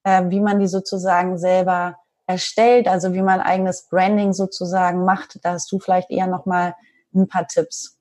äh, 0.04 0.24
wie 0.30 0.40
man 0.40 0.60
die 0.60 0.68
sozusagen 0.68 1.38
selber 1.38 1.98
erstellt, 2.26 2.88
also 2.88 3.14
wie 3.14 3.22
man 3.22 3.42
eigenes 3.42 3.88
Branding 3.90 4.34
sozusagen 4.34 5.04
macht. 5.04 5.40
Da 5.44 5.54
hast 5.54 5.72
du 5.72 5.80
vielleicht 5.80 6.10
eher 6.10 6.28
noch 6.28 6.46
mal 6.46 6.76
ein 7.14 7.28
paar 7.28 7.48
Tipps. 7.48 7.98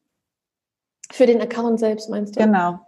Für 1.11 1.27
den 1.27 1.41
Account 1.41 1.81
selbst 1.81 2.09
meinst 2.09 2.37
du? 2.37 2.41
Genau. 2.41 2.81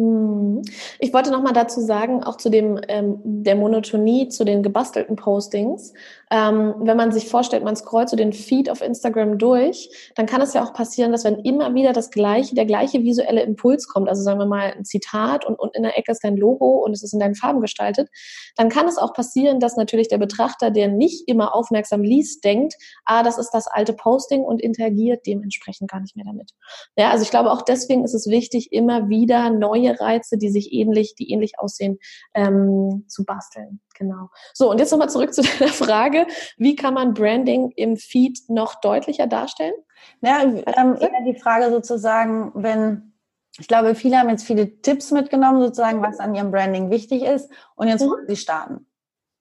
Hm. 0.00 0.62
Ich 0.98 1.12
wollte 1.12 1.30
noch 1.30 1.42
mal 1.42 1.52
dazu 1.52 1.80
sagen, 1.80 2.24
auch 2.24 2.38
zu 2.38 2.48
dem 2.48 2.80
ähm, 2.88 3.20
der 3.22 3.54
Monotonie, 3.54 4.28
zu 4.28 4.44
den 4.44 4.62
gebastelten 4.62 5.16
Postings. 5.16 5.92
Ähm, 6.30 6.74
wenn 6.78 6.96
man 6.96 7.12
sich 7.12 7.28
vorstellt, 7.28 7.64
man 7.64 7.76
scrollt 7.76 8.08
so 8.08 8.16
den 8.16 8.32
Feed 8.32 8.70
auf 8.70 8.80
Instagram 8.80 9.36
durch, 9.36 9.90
dann 10.14 10.24
kann 10.24 10.40
es 10.40 10.54
ja 10.54 10.64
auch 10.64 10.72
passieren, 10.72 11.12
dass 11.12 11.24
wenn 11.24 11.40
immer 11.40 11.74
wieder 11.74 11.92
das 11.92 12.10
gleiche, 12.10 12.54
der 12.54 12.64
gleiche 12.64 13.02
visuelle 13.02 13.42
Impuls 13.42 13.88
kommt, 13.88 14.08
also 14.08 14.22
sagen 14.22 14.38
wir 14.38 14.46
mal 14.46 14.72
ein 14.72 14.86
Zitat 14.86 15.44
und, 15.44 15.58
und 15.58 15.76
in 15.76 15.82
der 15.82 15.98
Ecke 15.98 16.12
ist 16.12 16.24
dein 16.24 16.36
Logo 16.36 16.82
und 16.82 16.92
es 16.92 17.02
ist 17.02 17.12
in 17.12 17.20
deinen 17.20 17.34
Farben 17.34 17.60
gestaltet, 17.60 18.08
dann 18.56 18.70
kann 18.70 18.88
es 18.88 18.96
auch 18.96 19.12
passieren, 19.12 19.60
dass 19.60 19.76
natürlich 19.76 20.08
der 20.08 20.18
Betrachter, 20.18 20.70
der 20.70 20.88
nicht 20.88 21.28
immer 21.28 21.54
aufmerksam 21.54 22.02
liest, 22.02 22.42
denkt, 22.42 22.74
ah, 23.04 23.22
das 23.22 23.36
ist 23.36 23.50
das 23.50 23.66
alte 23.66 23.92
Posting 23.92 24.42
und 24.42 24.62
interagiert 24.62 25.26
dementsprechend 25.26 25.90
gar 25.90 26.00
nicht 26.00 26.16
mehr 26.16 26.24
damit. 26.24 26.52
Ja, 26.96 27.10
also 27.10 27.22
ich 27.22 27.30
glaube 27.30 27.50
auch 27.50 27.62
deswegen 27.62 28.04
ist 28.04 28.14
es 28.14 28.28
wichtig, 28.28 28.72
immer 28.72 29.10
wieder 29.10 29.50
neue 29.50 29.89
Reize, 29.98 30.36
die 30.36 30.50
sich 30.50 30.72
ähnlich, 30.72 31.14
die 31.14 31.30
ähnlich 31.32 31.58
aussehen, 31.58 31.98
ähm, 32.34 33.04
zu 33.08 33.24
basteln. 33.24 33.80
Genau. 33.94 34.28
So, 34.54 34.70
und 34.70 34.78
jetzt 34.78 34.90
nochmal 34.90 35.10
zurück 35.10 35.32
zu 35.32 35.42
der 35.58 35.68
Frage, 35.68 36.26
wie 36.56 36.76
kann 36.76 36.94
man 36.94 37.14
Branding 37.14 37.72
im 37.76 37.96
Feed 37.96 38.38
noch 38.48 38.80
deutlicher 38.80 39.26
darstellen? 39.26 39.74
Ja, 40.22 40.42
ähm, 40.42 40.96
eher 40.98 41.24
die 41.26 41.38
Frage 41.38 41.70
sozusagen, 41.70 42.52
wenn, 42.54 43.12
ich 43.58 43.68
glaube, 43.68 43.94
viele 43.94 44.18
haben 44.18 44.30
jetzt 44.30 44.44
viele 44.44 44.80
Tipps 44.80 45.10
mitgenommen, 45.10 45.60
sozusagen, 45.60 46.02
was 46.02 46.18
an 46.18 46.34
ihrem 46.34 46.50
Branding 46.50 46.90
wichtig 46.90 47.22
ist, 47.22 47.50
und 47.74 47.88
jetzt 47.88 48.02
mhm. 48.02 48.10
wollen 48.10 48.26
sie 48.28 48.36
starten. 48.36 48.86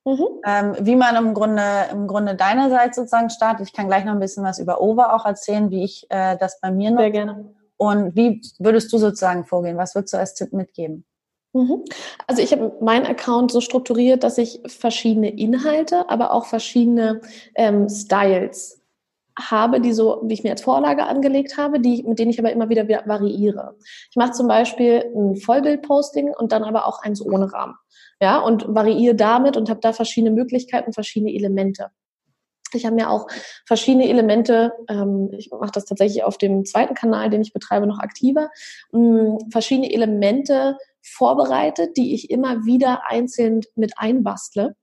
Mhm. 0.06 0.28
Ähm, 0.46 0.76
wie 0.80 0.96
man 0.96 1.16
im 1.16 1.34
Grunde, 1.34 1.64
im 1.92 2.08
Grunde 2.08 2.36
deinerseits 2.36 2.96
sozusagen 2.96 3.30
startet. 3.30 3.68
Ich 3.68 3.74
kann 3.74 3.88
gleich 3.88 4.06
noch 4.06 4.14
ein 4.14 4.20
bisschen 4.20 4.44
was 4.44 4.60
über 4.60 4.82
Over 4.82 5.14
auch 5.14 5.26
erzählen, 5.26 5.70
wie 5.72 5.84
ich 5.84 6.08
äh, 6.10 6.38
das 6.38 6.60
bei 6.62 6.72
mir 6.72 6.92
noch. 6.92 7.00
Sehr 7.00 7.12
gerne. 7.12 7.54
Und 7.80 8.14
wie 8.18 8.42
würdest 8.60 8.92
du 8.92 8.98
sozusagen 8.98 9.46
vorgehen? 9.46 9.78
Was 9.78 9.96
würdest 9.96 10.14
du 10.14 10.18
als 10.18 10.34
Tipp 10.34 10.52
mitgeben? 10.52 11.06
Mhm. 11.54 11.86
Also 12.28 12.42
ich 12.42 12.52
habe 12.52 12.76
meinen 12.82 13.06
Account 13.06 13.52
so 13.52 13.62
strukturiert, 13.62 14.24
dass 14.24 14.38
ich 14.38 14.60
verschiedene 14.68 15.30
Inhalte, 15.30 16.10
aber 16.10 16.34
auch 16.34 16.46
verschiedene 16.46 17.22
ähm, 17.56 17.88
Styles 17.88 18.82
habe, 19.40 19.80
die 19.80 19.94
so, 19.94 20.22
wie 20.26 20.34
ich 20.34 20.44
mir 20.44 20.52
als 20.52 20.62
Vorlage 20.62 21.06
angelegt 21.06 21.58
habe, 21.58 21.80
die, 21.80 22.04
mit 22.04 22.20
denen 22.20 22.32
ich 22.32 22.40
aber 22.40 22.52
immer 22.52 22.68
wieder 22.68 22.86
variiere. 22.88 23.78
Ich 24.10 24.18
mache 24.18 24.34
zum 24.34 24.50
Beispiel 24.50 25.06
ein 25.16 25.38
Vollbild-Posting 25.38 26.34
und 26.38 26.52
dann 26.52 26.66
aber 26.66 26.86
auch 26.86 27.02
eins 27.02 27.22
ohne 27.22 27.52
Rahmen. 27.54 27.76
Ja, 28.22 28.40
und 28.40 28.66
variiere 28.68 29.16
damit 29.16 29.56
und 29.56 29.70
habe 29.70 29.80
da 29.80 29.94
verschiedene 29.94 30.36
Möglichkeiten, 30.36 30.92
verschiedene 30.92 31.34
Elemente. 31.34 31.92
Ich 32.74 32.86
habe 32.86 32.96
mir 32.96 33.10
auch 33.10 33.28
verschiedene 33.66 34.10
Elemente, 34.10 34.74
ähm, 34.88 35.30
ich 35.38 35.50
mache 35.52 35.72
das 35.72 35.86
tatsächlich 35.86 36.24
auf 36.24 36.38
dem 36.38 36.66
zweiten 36.66 36.94
Kanal, 36.94 37.30
den 37.30 37.42
ich 37.42 37.54
betreibe, 37.54 37.88
noch 37.88 38.00
aktiver, 38.00 38.50
mh, 38.92 39.00
mm, 39.00 39.52
verschiedene 39.52 39.92
Elemente 39.94 40.78
vorbereitet, 41.02 41.98
die 41.98 42.14
ich 42.14 42.30
immer 42.30 42.66
wieder 42.66 43.10
einzeln 43.10 43.62
mit 43.76 43.94
einbastle 43.98 44.76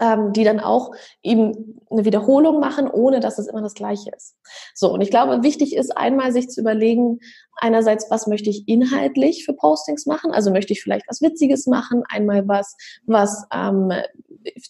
ähm, 0.00 0.32
die 0.32 0.44
dann 0.44 0.60
auch 0.60 0.92
eben 1.22 1.80
eine 1.90 2.04
Wiederholung 2.04 2.60
machen, 2.60 2.88
ohne 2.88 3.20
dass 3.20 3.38
es 3.38 3.46
immer 3.46 3.62
das 3.62 3.74
Gleiche 3.74 4.10
ist. 4.16 4.36
So, 4.74 4.92
und 4.92 5.00
ich 5.00 5.10
glaube, 5.10 5.42
wichtig 5.42 5.76
ist 5.76 5.96
einmal 5.96 6.32
sich 6.32 6.48
zu 6.48 6.60
überlegen, 6.60 7.20
einerseits, 7.56 8.10
was 8.10 8.26
möchte 8.26 8.50
ich 8.50 8.64
inhaltlich 8.66 9.44
für 9.44 9.52
Postings 9.52 10.06
machen? 10.06 10.32
Also 10.32 10.50
möchte 10.50 10.72
ich 10.72 10.82
vielleicht 10.82 11.06
was 11.08 11.20
Witziges 11.20 11.66
machen, 11.66 12.02
einmal 12.08 12.46
was, 12.48 12.76
was 13.06 13.46
ähm, 13.52 13.92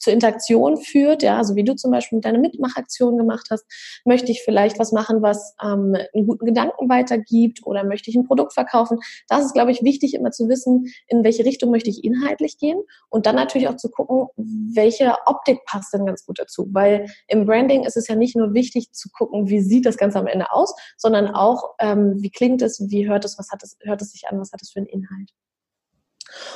zur 0.00 0.12
Interaktion 0.12 0.76
führt, 0.76 1.22
ja, 1.22 1.38
also 1.38 1.56
wie 1.56 1.64
du 1.64 1.74
zum 1.74 1.90
Beispiel 1.90 2.16
mit 2.16 2.24
deiner 2.24 2.38
Mitmachaktion 2.38 3.16
gemacht 3.16 3.48
hast, 3.50 3.64
möchte 4.04 4.30
ich 4.32 4.42
vielleicht 4.42 4.78
was 4.78 4.92
machen, 4.92 5.22
was 5.22 5.54
ähm, 5.62 5.94
einen 6.14 6.26
guten 6.26 6.46
Gedanken 6.46 6.88
weitergibt 6.88 7.60
oder 7.64 7.84
möchte 7.84 8.10
ich 8.10 8.16
ein 8.16 8.26
Produkt 8.26 8.52
verkaufen? 8.52 8.98
Das 9.28 9.44
ist, 9.44 9.54
glaube 9.54 9.70
ich, 9.70 9.82
wichtig, 9.82 10.14
immer 10.14 10.30
zu 10.30 10.48
wissen, 10.48 10.92
in 11.06 11.24
welche 11.24 11.44
Richtung 11.44 11.70
möchte 11.70 11.90
ich 11.90 12.04
inhaltlich 12.04 12.58
gehen 12.58 12.80
und 13.08 13.26
dann 13.26 13.36
natürlich 13.36 13.68
auch 13.68 13.76
zu 13.76 13.90
gucken, 13.90 14.28
welche 14.36 15.14
Optik 15.26 15.64
passt 15.66 15.92
denn 15.94 16.06
ganz 16.06 16.26
gut 16.26 16.38
dazu? 16.38 16.68
Weil 16.72 17.06
im 17.28 17.46
Branding 17.46 17.84
ist 17.84 17.96
es 17.96 18.08
ja 18.08 18.14
nicht 18.14 18.36
nur 18.36 18.54
wichtig 18.54 18.92
zu 18.92 19.08
gucken, 19.10 19.48
wie 19.48 19.60
sieht 19.60 19.86
das 19.86 19.96
Ganze 19.96 20.18
am 20.18 20.26
Ende 20.26 20.52
aus, 20.52 20.74
sondern 20.96 21.28
auch, 21.28 21.74
ähm, 21.78 22.16
wie 22.18 22.30
klingt 22.30 22.62
es, 22.62 22.71
wie 22.80 23.08
hört 23.08 23.24
es, 23.24 23.38
was 23.38 23.50
hat 23.50 23.62
es, 23.62 23.76
hört 23.80 24.02
es 24.02 24.12
sich 24.12 24.28
an, 24.28 24.38
was 24.38 24.52
hat 24.52 24.62
es 24.62 24.70
für 24.70 24.78
einen 24.78 24.86
Inhalt. 24.86 25.32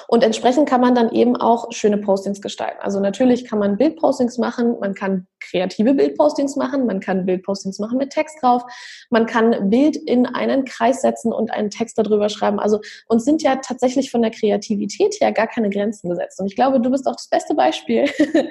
Und 0.08 0.22
entsprechend 0.22 0.68
kann 0.68 0.80
man 0.80 0.94
dann 0.94 1.10
eben 1.10 1.36
auch 1.36 1.72
schöne 1.72 1.98
Postings 1.98 2.40
gestalten. 2.40 2.78
Also 2.80 3.00
natürlich 3.00 3.44
kann 3.44 3.58
man 3.58 3.76
Bildpostings 3.76 4.38
machen, 4.38 4.78
man 4.80 4.94
kann 4.94 5.26
kreative 5.40 5.94
Bildpostings 5.94 6.56
machen, 6.56 6.86
man 6.86 7.00
kann 7.00 7.26
Bildpostings 7.26 7.78
machen 7.78 7.98
mit 7.98 8.10
Text 8.10 8.42
drauf, 8.42 8.62
man 9.10 9.26
kann 9.26 9.70
Bild 9.70 9.96
in 9.96 10.26
einen 10.26 10.64
Kreis 10.64 11.02
setzen 11.02 11.32
und 11.32 11.50
einen 11.50 11.70
Text 11.70 11.98
darüber 11.98 12.28
schreiben. 12.28 12.58
Also 12.58 12.80
uns 13.08 13.24
sind 13.24 13.42
ja 13.42 13.56
tatsächlich 13.56 14.10
von 14.10 14.22
der 14.22 14.30
Kreativität 14.30 15.16
her 15.20 15.32
gar 15.32 15.46
keine 15.46 15.70
Grenzen 15.70 16.08
gesetzt. 16.08 16.40
Und 16.40 16.46
ich 16.46 16.56
glaube, 16.56 16.80
du 16.80 16.90
bist 16.90 17.06
auch 17.06 17.16
das 17.16 17.28
beste 17.28 17.54
Beispiel. 17.54 18.04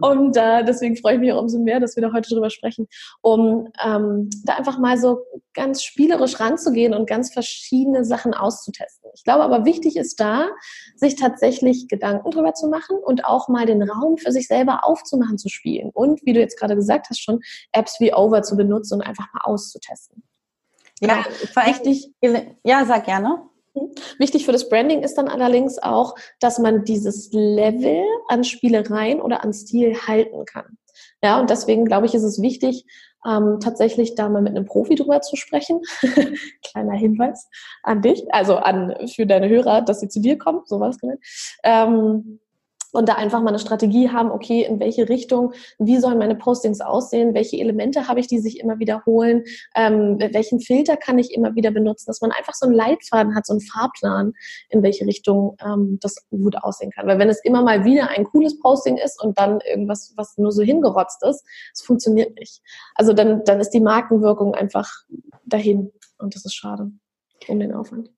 und 0.00 0.36
äh, 0.36 0.64
deswegen 0.64 0.96
freue 0.96 1.14
ich 1.14 1.20
mich 1.20 1.32
auch 1.32 1.40
umso 1.40 1.58
mehr, 1.58 1.80
dass 1.80 1.96
wir 1.96 2.02
da 2.02 2.12
heute 2.12 2.30
drüber 2.30 2.50
sprechen, 2.50 2.88
um 3.20 3.68
ähm, 3.84 4.30
da 4.44 4.54
einfach 4.54 4.78
mal 4.78 4.98
so 4.98 5.24
ganz 5.54 5.82
spielerisch 5.82 6.40
ranzugehen 6.40 6.94
und 6.94 7.06
ganz 7.06 7.32
verschiedene 7.32 8.04
Sachen 8.04 8.34
auszutesten. 8.34 9.10
Ich 9.14 9.24
glaube 9.24 9.42
aber 9.42 9.64
wichtig 9.64 9.96
ist 9.96 10.18
da, 10.20 10.48
sich 10.96 11.16
tatsächlich 11.16 11.88
Gedanken 11.88 12.30
drüber 12.30 12.54
zu 12.54 12.68
machen 12.68 12.96
und 12.98 13.24
auch 13.24 13.48
mal 13.48 13.66
den 13.66 13.82
Raum 13.82 14.18
für 14.18 14.32
sich 14.32 14.46
selber 14.46 14.86
aufzumachen 14.86 15.38
zu 15.38 15.48
spielen. 15.48 15.90
Und 15.92 16.24
wie 16.24 16.32
du 16.32 16.40
jetzt 16.40 16.58
gerade 16.58 16.74
gesagt 16.74 17.08
hast, 17.10 17.20
schon 17.20 17.40
Apps 17.72 18.00
wie 18.00 18.14
Over 18.14 18.42
zu 18.42 18.56
benutzen 18.56 18.94
und 18.94 19.02
einfach 19.02 19.32
mal 19.32 19.42
auszutesten. 19.44 20.22
Ja, 21.00 21.24
wichtig, 21.66 22.12
ja, 22.64 22.84
sag 22.84 23.06
gerne. 23.06 23.42
Mhm. 23.74 23.92
Wichtig 24.18 24.44
für 24.44 24.52
das 24.52 24.68
Branding 24.68 25.02
ist 25.02 25.16
dann 25.16 25.28
allerdings 25.28 25.78
auch, 25.78 26.14
dass 26.40 26.58
man 26.58 26.84
dieses 26.84 27.30
Level 27.32 28.04
an 28.28 28.44
Spielereien 28.44 29.20
oder 29.20 29.42
an 29.42 29.52
Stil 29.52 29.96
halten 30.06 30.44
kann. 30.44 30.78
Ja, 31.22 31.40
und 31.40 31.50
deswegen 31.50 31.84
glaube 31.84 32.06
ich, 32.06 32.14
ist 32.14 32.22
es 32.22 32.40
wichtig, 32.42 32.84
ähm, 33.26 33.58
tatsächlich 33.60 34.14
da 34.14 34.28
mal 34.28 34.42
mit 34.42 34.56
einem 34.56 34.66
Profi 34.66 34.94
drüber 34.94 35.20
zu 35.20 35.36
sprechen. 35.36 35.80
Kleiner 36.62 36.94
Hinweis 36.94 37.48
an 37.82 38.02
dich, 38.02 38.24
also 38.32 38.56
an 38.56 39.08
für 39.08 39.26
deine 39.26 39.48
Hörer, 39.48 39.82
dass 39.82 40.00
sie 40.00 40.08
zu 40.08 40.20
dir 40.20 40.38
kommen, 40.38 40.62
sowas 40.66 40.98
gemeint. 40.98 41.20
Ähm, 41.62 42.40
und 42.92 43.08
da 43.08 43.14
einfach 43.14 43.40
mal 43.40 43.48
eine 43.48 43.58
Strategie 43.58 44.10
haben, 44.10 44.30
okay, 44.30 44.64
in 44.64 44.78
welche 44.78 45.08
Richtung, 45.08 45.52
wie 45.78 45.98
sollen 45.98 46.18
meine 46.18 46.36
Postings 46.36 46.80
aussehen, 46.80 47.34
welche 47.34 47.58
Elemente 47.58 48.08
habe 48.08 48.20
ich, 48.20 48.28
die 48.28 48.38
sich 48.38 48.60
immer 48.60 48.78
wiederholen, 48.78 49.44
ähm, 49.74 50.18
welchen 50.18 50.60
Filter 50.60 50.96
kann 50.96 51.18
ich 51.18 51.34
immer 51.34 51.54
wieder 51.54 51.70
benutzen, 51.70 52.04
dass 52.06 52.20
man 52.20 52.30
einfach 52.30 52.54
so 52.54 52.66
einen 52.66 52.74
Leitfaden 52.74 53.34
hat, 53.34 53.46
so 53.46 53.54
einen 53.54 53.60
Fahrplan, 53.60 54.34
in 54.68 54.82
welche 54.82 55.06
Richtung 55.06 55.56
ähm, 55.64 55.98
das 56.00 56.16
gut 56.30 56.56
aussehen 56.56 56.90
kann. 56.90 57.06
Weil 57.06 57.18
wenn 57.18 57.28
es 57.28 57.42
immer 57.44 57.62
mal 57.62 57.84
wieder 57.84 58.08
ein 58.10 58.24
cooles 58.24 58.58
Posting 58.60 58.96
ist 58.98 59.22
und 59.22 59.38
dann 59.38 59.60
irgendwas, 59.60 60.12
was 60.16 60.36
nur 60.38 60.52
so 60.52 60.62
hingerotzt 60.62 61.22
ist, 61.24 61.44
es 61.72 61.82
funktioniert 61.82 62.38
nicht. 62.38 62.62
Also 62.94 63.12
dann, 63.12 63.42
dann 63.44 63.60
ist 63.60 63.70
die 63.70 63.80
Markenwirkung 63.80 64.54
einfach 64.54 64.90
dahin 65.44 65.92
und 66.18 66.34
das 66.34 66.44
ist 66.44 66.54
schade 66.54 66.90
um 67.48 67.58
den 67.58 67.72
Aufwand. 67.72 68.10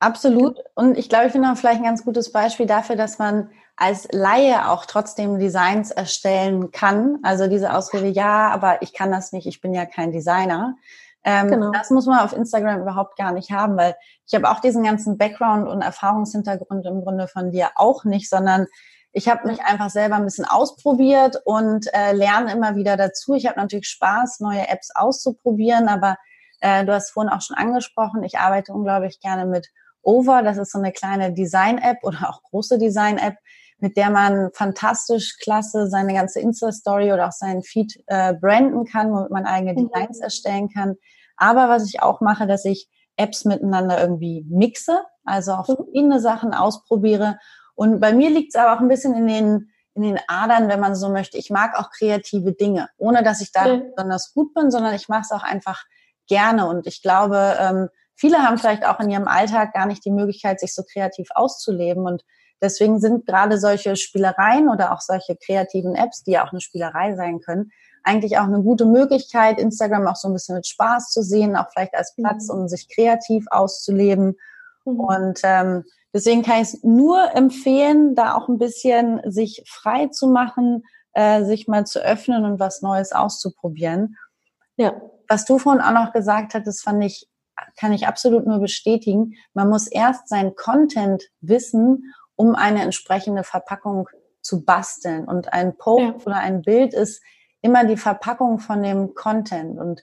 Absolut. 0.00 0.58
Und 0.74 0.96
ich 0.96 1.08
glaube, 1.08 1.26
ich 1.26 1.32
finde 1.32 1.50
auch 1.50 1.56
vielleicht 1.56 1.78
ein 1.78 1.84
ganz 1.84 2.04
gutes 2.04 2.30
Beispiel 2.30 2.66
dafür, 2.66 2.94
dass 2.94 3.18
man 3.18 3.50
als 3.76 4.06
Laie 4.12 4.68
auch 4.68 4.86
trotzdem 4.86 5.38
Designs 5.38 5.90
erstellen 5.90 6.70
kann. 6.70 7.18
Also 7.22 7.48
diese 7.48 7.74
Ausrede, 7.74 8.08
ja, 8.08 8.48
aber 8.50 8.80
ich 8.82 8.92
kann 8.92 9.10
das 9.10 9.32
nicht, 9.32 9.46
ich 9.46 9.60
bin 9.60 9.74
ja 9.74 9.86
kein 9.86 10.12
Designer. 10.12 10.76
Ähm, 11.24 11.48
genau. 11.48 11.72
Das 11.72 11.90
muss 11.90 12.06
man 12.06 12.20
auf 12.20 12.32
Instagram 12.32 12.80
überhaupt 12.80 13.16
gar 13.16 13.32
nicht 13.32 13.50
haben, 13.50 13.76
weil 13.76 13.96
ich 14.26 14.34
habe 14.34 14.48
auch 14.50 14.60
diesen 14.60 14.84
ganzen 14.84 15.18
Background 15.18 15.68
und 15.68 15.82
Erfahrungshintergrund 15.82 16.86
im 16.86 17.02
Grunde 17.02 17.26
von 17.26 17.50
dir 17.50 17.70
auch 17.74 18.04
nicht, 18.04 18.28
sondern 18.28 18.66
ich 19.12 19.28
habe 19.28 19.48
mich 19.48 19.62
einfach 19.62 19.90
selber 19.90 20.16
ein 20.16 20.24
bisschen 20.24 20.44
ausprobiert 20.44 21.40
und 21.44 21.92
äh, 21.92 22.12
lerne 22.12 22.52
immer 22.52 22.76
wieder 22.76 22.96
dazu. 22.96 23.34
Ich 23.34 23.46
habe 23.46 23.58
natürlich 23.58 23.88
Spaß, 23.88 24.40
neue 24.40 24.68
Apps 24.68 24.90
auszuprobieren, 24.94 25.88
aber 25.88 26.16
Äh, 26.60 26.84
du 26.84 26.92
hast 26.92 27.12
vorhin 27.12 27.32
auch 27.32 27.40
schon 27.40 27.56
angesprochen, 27.56 28.24
ich 28.24 28.40
arbeite 28.40 28.72
unglaublich 28.72 29.20
gerne 29.20 29.46
mit 29.46 29.68
Over. 30.08 30.42
Das 30.42 30.56
ist 30.56 30.72
so 30.72 30.78
eine 30.78 30.92
kleine 30.92 31.34
Design-App 31.34 31.98
oder 32.02 32.30
auch 32.30 32.42
große 32.44 32.78
Design-App, 32.78 33.36
mit 33.78 33.96
der 33.96 34.10
man 34.10 34.50
fantastisch 34.54 35.36
klasse 35.38 35.88
seine 35.88 36.14
ganze 36.14 36.40
Insta-Story 36.40 37.12
oder 37.12 37.28
auch 37.28 37.32
seinen 37.32 37.62
Feed 37.62 38.02
äh, 38.06 38.32
branden 38.32 38.86
kann, 38.86 39.12
womit 39.12 39.30
man 39.30 39.44
eigene 39.44 39.74
mhm. 39.74 39.88
Designs 39.88 40.20
erstellen 40.20 40.70
kann. 40.70 40.94
Aber 41.36 41.68
was 41.68 41.86
ich 41.86 42.02
auch 42.02 42.22
mache, 42.22 42.46
dass 42.46 42.64
ich 42.64 42.88
Apps 43.16 43.44
miteinander 43.44 44.00
irgendwie 44.00 44.46
mixe, 44.48 45.02
also 45.24 45.52
auch 45.52 45.68
mhm. 45.68 45.76
verschiedene 45.76 46.20
Sachen 46.20 46.54
ausprobiere. 46.54 47.38
Und 47.74 48.00
bei 48.00 48.14
mir 48.14 48.30
liegt 48.30 48.54
es 48.54 48.60
aber 48.60 48.74
auch 48.74 48.80
ein 48.80 48.88
bisschen 48.88 49.14
in 49.14 49.26
den, 49.26 49.70
in 49.94 50.02
den 50.02 50.18
Adern, 50.26 50.68
wenn 50.68 50.80
man 50.80 50.96
so 50.96 51.10
möchte. 51.10 51.36
Ich 51.36 51.50
mag 51.50 51.78
auch 51.78 51.90
kreative 51.90 52.52
Dinge, 52.52 52.88
ohne 52.96 53.22
dass 53.22 53.42
ich 53.42 53.52
da 53.52 53.66
mhm. 53.66 53.92
besonders 53.94 54.32
gut 54.32 54.54
bin, 54.54 54.70
sondern 54.70 54.94
ich 54.94 55.08
mache 55.08 55.22
es 55.22 55.32
auch 55.32 55.42
einfach 55.42 55.84
gerne. 56.28 56.66
Und 56.66 56.86
ich 56.86 57.02
glaube, 57.02 57.56
ähm, 57.60 57.88
viele 58.18 58.38
haben 58.38 58.58
vielleicht 58.58 58.84
auch 58.84 59.00
in 59.00 59.10
ihrem 59.10 59.28
Alltag 59.28 59.72
gar 59.72 59.86
nicht 59.86 60.04
die 60.04 60.10
Möglichkeit, 60.10 60.60
sich 60.60 60.74
so 60.74 60.82
kreativ 60.82 61.28
auszuleben. 61.34 62.04
Und 62.04 62.24
deswegen 62.60 63.00
sind 63.00 63.26
gerade 63.26 63.58
solche 63.58 63.96
Spielereien 63.96 64.68
oder 64.68 64.92
auch 64.92 65.00
solche 65.00 65.36
kreativen 65.36 65.94
Apps, 65.94 66.24
die 66.24 66.32
ja 66.32 66.44
auch 66.44 66.50
eine 66.50 66.60
Spielerei 66.60 67.14
sein 67.14 67.40
können, 67.40 67.70
eigentlich 68.02 68.38
auch 68.38 68.44
eine 68.44 68.62
gute 68.62 68.86
Möglichkeit, 68.86 69.60
Instagram 69.60 70.06
auch 70.06 70.16
so 70.16 70.28
ein 70.28 70.34
bisschen 70.34 70.56
mit 70.56 70.66
Spaß 70.66 71.10
zu 71.10 71.22
sehen, 71.22 71.56
auch 71.56 71.70
vielleicht 71.72 71.94
als 71.94 72.14
Platz, 72.14 72.48
mhm. 72.48 72.60
um 72.60 72.68
sich 72.68 72.88
kreativ 72.88 73.46
auszuleben. 73.50 74.36
Mhm. 74.84 75.00
Und 75.00 75.40
ähm, 75.44 75.84
deswegen 76.12 76.42
kann 76.42 76.56
ich 76.56 76.74
es 76.74 76.82
nur 76.82 77.34
empfehlen, 77.36 78.14
da 78.16 78.34
auch 78.34 78.48
ein 78.48 78.58
bisschen 78.58 79.20
sich 79.30 79.62
frei 79.68 80.08
zu 80.08 80.28
machen, 80.28 80.84
äh, 81.12 81.44
sich 81.44 81.68
mal 81.68 81.86
zu 81.86 82.00
öffnen 82.00 82.44
und 82.44 82.58
was 82.58 82.82
Neues 82.82 83.12
auszuprobieren. 83.12 84.16
Ja. 84.76 85.00
Was 85.28 85.44
du 85.44 85.58
vorhin 85.58 85.82
auch 85.82 85.92
noch 85.92 86.12
gesagt 86.12 86.54
hattest, 86.54 86.82
fand 86.82 87.04
ich, 87.04 87.28
kann 87.78 87.92
ich 87.92 88.06
absolut 88.06 88.46
nur 88.46 88.58
bestätigen. 88.58 89.34
Man 89.54 89.68
muss 89.68 89.86
erst 89.86 90.28
sein 90.28 90.54
Content 90.56 91.24
wissen, 91.40 92.12
um 92.36 92.54
eine 92.54 92.82
entsprechende 92.82 93.44
Verpackung 93.44 94.08
zu 94.40 94.64
basteln. 94.64 95.24
Und 95.26 95.52
ein 95.52 95.76
Post 95.76 96.20
ja. 96.20 96.26
oder 96.26 96.36
ein 96.36 96.62
Bild 96.62 96.94
ist 96.94 97.22
immer 97.60 97.84
die 97.84 97.96
Verpackung 97.96 98.58
von 98.58 98.82
dem 98.82 99.14
Content. 99.14 99.78
Und 99.78 100.02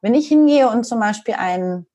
wenn 0.00 0.14
ich 0.14 0.28
hingehe 0.28 0.68
und 0.68 0.84
zum 0.84 1.00
Beispiel 1.00 1.34
einen, 1.34 1.86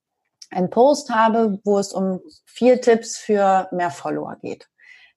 einen 0.52 0.70
Post 0.70 1.10
habe, 1.10 1.60
wo 1.64 1.80
es 1.80 1.94
um 1.94 2.22
vier 2.46 2.82
Tipps 2.82 3.18
für 3.18 3.68
mehr 3.72 3.92
Follower 3.92 4.38
geht, 4.42 4.70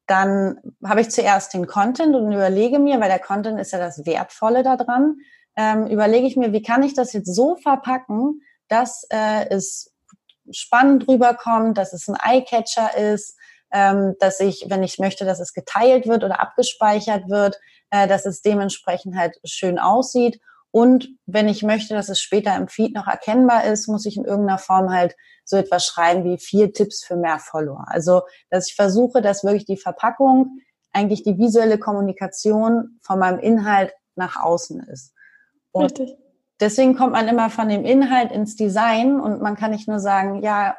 dann 0.07 0.61
habe 0.85 1.01
ich 1.01 1.11
zuerst 1.11 1.53
den 1.53 1.67
Content 1.67 2.15
und 2.15 2.33
überlege 2.33 2.79
mir, 2.79 3.01
weil 3.01 3.09
der 3.09 3.19
Content 3.19 3.59
ist 3.59 3.73
ja 3.73 3.79
das 3.79 4.07
Wertvolle 4.07 4.63
daran, 4.63 5.17
ähm, 5.57 5.87
überlege 5.87 6.27
ich 6.27 6.37
mir, 6.37 6.53
wie 6.53 6.63
kann 6.63 6.83
ich 6.83 6.95
das 6.95 7.13
jetzt 7.13 7.35
so 7.35 7.57
verpacken, 7.57 8.43
dass 8.69 9.07
äh, 9.11 9.49
es 9.51 9.93
spannend 10.51 11.09
rüberkommt, 11.09 11.77
dass 11.79 11.93
es 11.93 12.09
ein 12.09 12.17
Eyecatcher 12.17 12.97
ist, 12.97 13.37
ähm, 13.73 14.15
dass 14.21 14.41
ich, 14.41 14.67
wenn 14.69 14.83
ich 14.83 14.99
möchte, 14.99 15.25
dass 15.25 15.41
es 15.41 15.53
geteilt 15.53 16.07
wird 16.07 16.25
oder 16.25 16.41
abgespeichert 16.41 17.29
wird, 17.29 17.59
äh, 17.91 18.07
dass 18.07 18.27
es 18.27 18.43
dementsprechend 18.43 19.17
halt 19.17 19.37
schön 19.45 19.79
aussieht. 19.79 20.41
Und 20.71 21.09
wenn 21.27 21.49
ich 21.49 21.63
möchte, 21.63 21.95
dass 21.95 22.09
es 22.09 22.21
später 22.21 22.55
im 22.57 22.69
Feed 22.69 22.95
noch 22.95 23.07
erkennbar 23.07 23.65
ist, 23.65 23.89
muss 23.89 24.07
ich 24.07 24.17
in 24.17 24.25
irgendeiner 24.25 24.59
Form 24.59 24.93
halt 24.93 25.17
so 25.45 25.57
etwas 25.57 25.87
schreiben 25.87 26.25
wie 26.25 26.39
vier 26.39 26.73
Tipps 26.73 27.05
für 27.05 27.17
mehr 27.17 27.39
Follower. 27.39 27.87
Also, 27.89 28.23
dass 28.51 28.69
ich 28.69 28.75
versuche, 28.75 29.23
dass 29.23 29.45
wirklich 29.45 29.65
die 29.65 29.79
Verpackung 29.79 30.59
eigentlich 30.93 31.23
die 31.23 31.39
visuelle 31.39 31.79
Kommunikation 31.79 32.99
von 33.03 33.19
meinem 33.19 33.39
Inhalt 33.39 33.93
nach 34.17 34.37
außen 34.37 34.81
ist. 34.89 35.13
Und 35.73 35.99
Richtig. 35.99 36.19
Deswegen 36.61 36.97
kommt 36.97 37.13
man 37.13 37.29
immer 37.29 37.51
von 37.51 37.69
dem 37.69 37.85
Inhalt 37.85 38.33
ins 38.33 38.57
Design 38.57 39.21
und 39.21 39.41
man 39.43 39.57
kann 39.57 39.71
nicht 39.71 39.89
nur 39.89 40.01
sagen, 40.01 40.43
ja, 40.43 40.77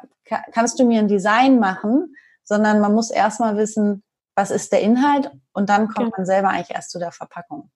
kannst 0.52 0.78
du 0.78 0.84
mir 0.84 1.00
ein 1.00 1.08
Design 1.08 1.58
machen, 1.58 2.14
sondern 2.44 2.80
man 2.80 2.94
muss 2.94 3.10
erstmal 3.10 3.56
wissen, 3.56 4.02
was 4.34 4.50
ist 4.50 4.72
der 4.72 4.82
Inhalt 4.82 5.30
und 5.52 5.68
dann 5.68 5.88
kommt 5.88 6.10
ja. 6.10 6.16
man 6.16 6.26
selber 6.26 6.48
eigentlich 6.48 6.74
erst 6.74 6.90
zu 6.90 6.98
der 6.98 7.12
Verpackung. 7.12 7.70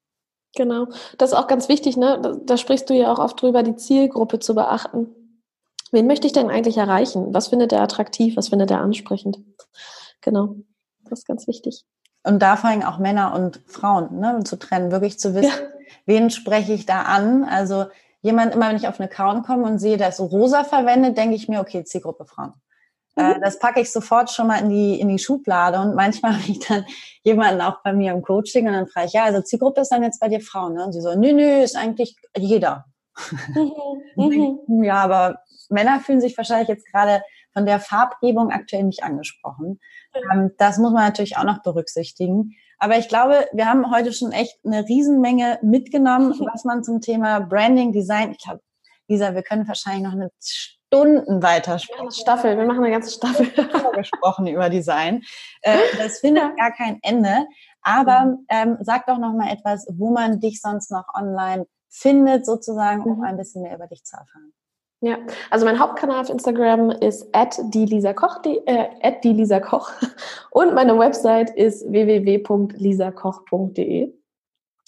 Genau, 0.54 0.86
das 1.16 1.32
ist 1.32 1.36
auch 1.36 1.46
ganz 1.46 1.68
wichtig, 1.68 1.96
ne? 1.96 2.20
Da, 2.22 2.36
da, 2.44 2.56
sprichst 2.56 2.88
du 2.90 2.94
ja 2.94 3.10
auch 3.10 3.18
oft 3.18 3.40
drüber, 3.40 3.62
die 3.62 3.76
Zielgruppe 3.76 4.38
zu 4.38 4.54
beachten. 4.54 5.08
Wen 5.92 6.06
möchte 6.06 6.26
ich 6.26 6.32
denn 6.32 6.50
eigentlich 6.50 6.76
erreichen? 6.76 7.32
Was 7.32 7.48
findet 7.48 7.72
er 7.72 7.80
attraktiv? 7.80 8.36
Was 8.36 8.48
findet 8.48 8.70
er 8.70 8.80
ansprechend? 8.80 9.38
Genau, 10.20 10.56
das 11.04 11.20
ist 11.20 11.26
ganz 11.26 11.46
wichtig. 11.46 11.84
Und 12.22 12.40
da 12.40 12.56
vor 12.56 12.70
allem 12.70 12.82
auch 12.82 12.98
Männer 12.98 13.34
und 13.34 13.60
Frauen 13.66 14.20
ne, 14.20 14.42
zu 14.44 14.58
trennen, 14.58 14.92
wirklich 14.92 15.18
zu 15.18 15.34
wissen, 15.34 15.48
ja. 15.48 15.68
Wen 16.06 16.30
spreche 16.30 16.72
ich 16.72 16.86
da 16.86 17.02
an? 17.02 17.44
Also 17.44 17.86
jemand, 18.20 18.54
immer 18.54 18.68
wenn 18.68 18.76
ich 18.76 18.88
auf 18.88 19.00
einen 19.00 19.08
Account 19.08 19.46
komme 19.46 19.64
und 19.64 19.78
sehe, 19.78 19.96
dass 19.96 20.20
rosa 20.20 20.64
verwendet, 20.64 21.16
denke 21.16 21.34
ich 21.34 21.48
mir, 21.48 21.60
okay, 21.60 21.84
Zielgruppe 21.84 22.24
Frauen. 22.24 22.54
Äh, 23.16 23.34
mhm. 23.34 23.42
das 23.42 23.58
packe 23.58 23.80
ich 23.80 23.92
sofort 23.92 24.30
schon 24.30 24.46
mal 24.46 24.60
in 24.60 24.70
die, 24.70 24.98
in 24.98 25.08
die 25.08 25.18
Schublade 25.18 25.80
und 25.80 25.94
manchmal 25.94 26.32
habe 26.38 26.50
ich 26.50 26.60
dann 26.60 26.86
jemanden 27.22 27.60
auch 27.60 27.82
bei 27.82 27.92
mir 27.92 28.12
im 28.12 28.22
Coaching 28.22 28.66
und 28.66 28.72
dann 28.72 28.86
frage 28.86 29.06
ich, 29.06 29.12
ja, 29.12 29.24
also 29.24 29.42
Zielgruppe 29.42 29.82
ist 29.82 29.92
dann 29.92 30.02
jetzt 30.02 30.20
bei 30.20 30.28
dir 30.28 30.40
Frauen, 30.40 30.74
ne? 30.74 30.84
Und 30.84 30.92
sie 30.92 31.00
so, 31.00 31.14
nö, 31.14 31.32
nö, 31.32 31.62
ist 31.62 31.76
eigentlich 31.76 32.16
jeder. 32.36 32.86
Mhm. 34.16 34.58
mhm. 34.66 34.84
ja, 34.84 35.02
aber 35.02 35.40
Männer 35.68 36.00
fühlen 36.00 36.20
sich 36.20 36.36
wahrscheinlich 36.36 36.68
jetzt 36.68 36.90
gerade 36.90 37.22
von 37.52 37.66
der 37.66 37.80
Farbgebung 37.80 38.50
aktuell 38.50 38.84
nicht 38.84 39.02
angesprochen. 39.02 39.78
Ähm, 40.32 40.52
das 40.56 40.78
muss 40.78 40.92
man 40.92 41.04
natürlich 41.04 41.36
auch 41.36 41.44
noch 41.44 41.62
berücksichtigen. 41.62 42.54
Aber 42.82 42.98
ich 42.98 43.06
glaube, 43.06 43.46
wir 43.52 43.66
haben 43.66 43.94
heute 43.94 44.12
schon 44.12 44.32
echt 44.32 44.58
eine 44.66 44.84
Riesenmenge 44.88 45.60
mitgenommen, 45.62 46.32
was 46.52 46.64
man 46.64 46.82
zum 46.82 47.00
Thema 47.00 47.38
Branding, 47.38 47.92
Design, 47.92 48.32
ich 48.32 48.42
glaube, 48.42 48.60
Lisa, 49.06 49.36
wir 49.36 49.44
können 49.44 49.68
wahrscheinlich 49.68 50.02
noch 50.02 50.14
eine 50.14 50.30
Stunden 50.42 51.44
weiter 51.44 51.78
sprechen. 51.78 52.10
Staffel, 52.10 52.58
wir 52.58 52.64
machen 52.64 52.82
eine 52.82 52.90
ganze 52.90 53.12
Staffel. 53.12 53.46
gesprochen 53.94 54.48
über 54.48 54.68
Design. 54.68 55.22
Äh, 55.60 55.78
das 55.96 56.18
findet 56.18 56.42
ja. 56.42 56.54
gar 56.56 56.72
kein 56.72 56.98
Ende. 57.02 57.46
Aber 57.82 58.24
mhm. 58.24 58.46
ähm, 58.48 58.78
sag 58.80 59.06
doch 59.06 59.18
noch 59.18 59.32
mal 59.32 59.52
etwas, 59.52 59.86
wo 59.88 60.10
man 60.10 60.40
dich 60.40 60.60
sonst 60.60 60.90
noch 60.90 61.04
online 61.14 61.66
findet, 61.88 62.44
sozusagen, 62.44 63.04
um 63.04 63.18
mhm. 63.18 63.24
ein 63.24 63.36
bisschen 63.36 63.62
mehr 63.62 63.76
über 63.76 63.86
dich 63.86 64.02
zu 64.02 64.16
erfahren. 64.16 64.52
Ja, 65.04 65.18
also 65.50 65.66
mein 65.66 65.80
Hauptkanal 65.80 66.20
auf 66.20 66.30
Instagram 66.30 66.92
ist 66.92 67.26
at 67.34 67.58
die 67.74 67.86
Lisa 67.86 68.12
Koch, 68.12 68.40
die, 68.42 68.58
äh, 68.66 68.86
at 69.02 69.24
die 69.24 69.32
Lisa 69.32 69.58
Koch. 69.58 69.90
Und 70.52 70.74
meine 70.74 70.96
Website 70.96 71.50
ist 71.50 71.90
www.lisakoch.de. 71.90 74.14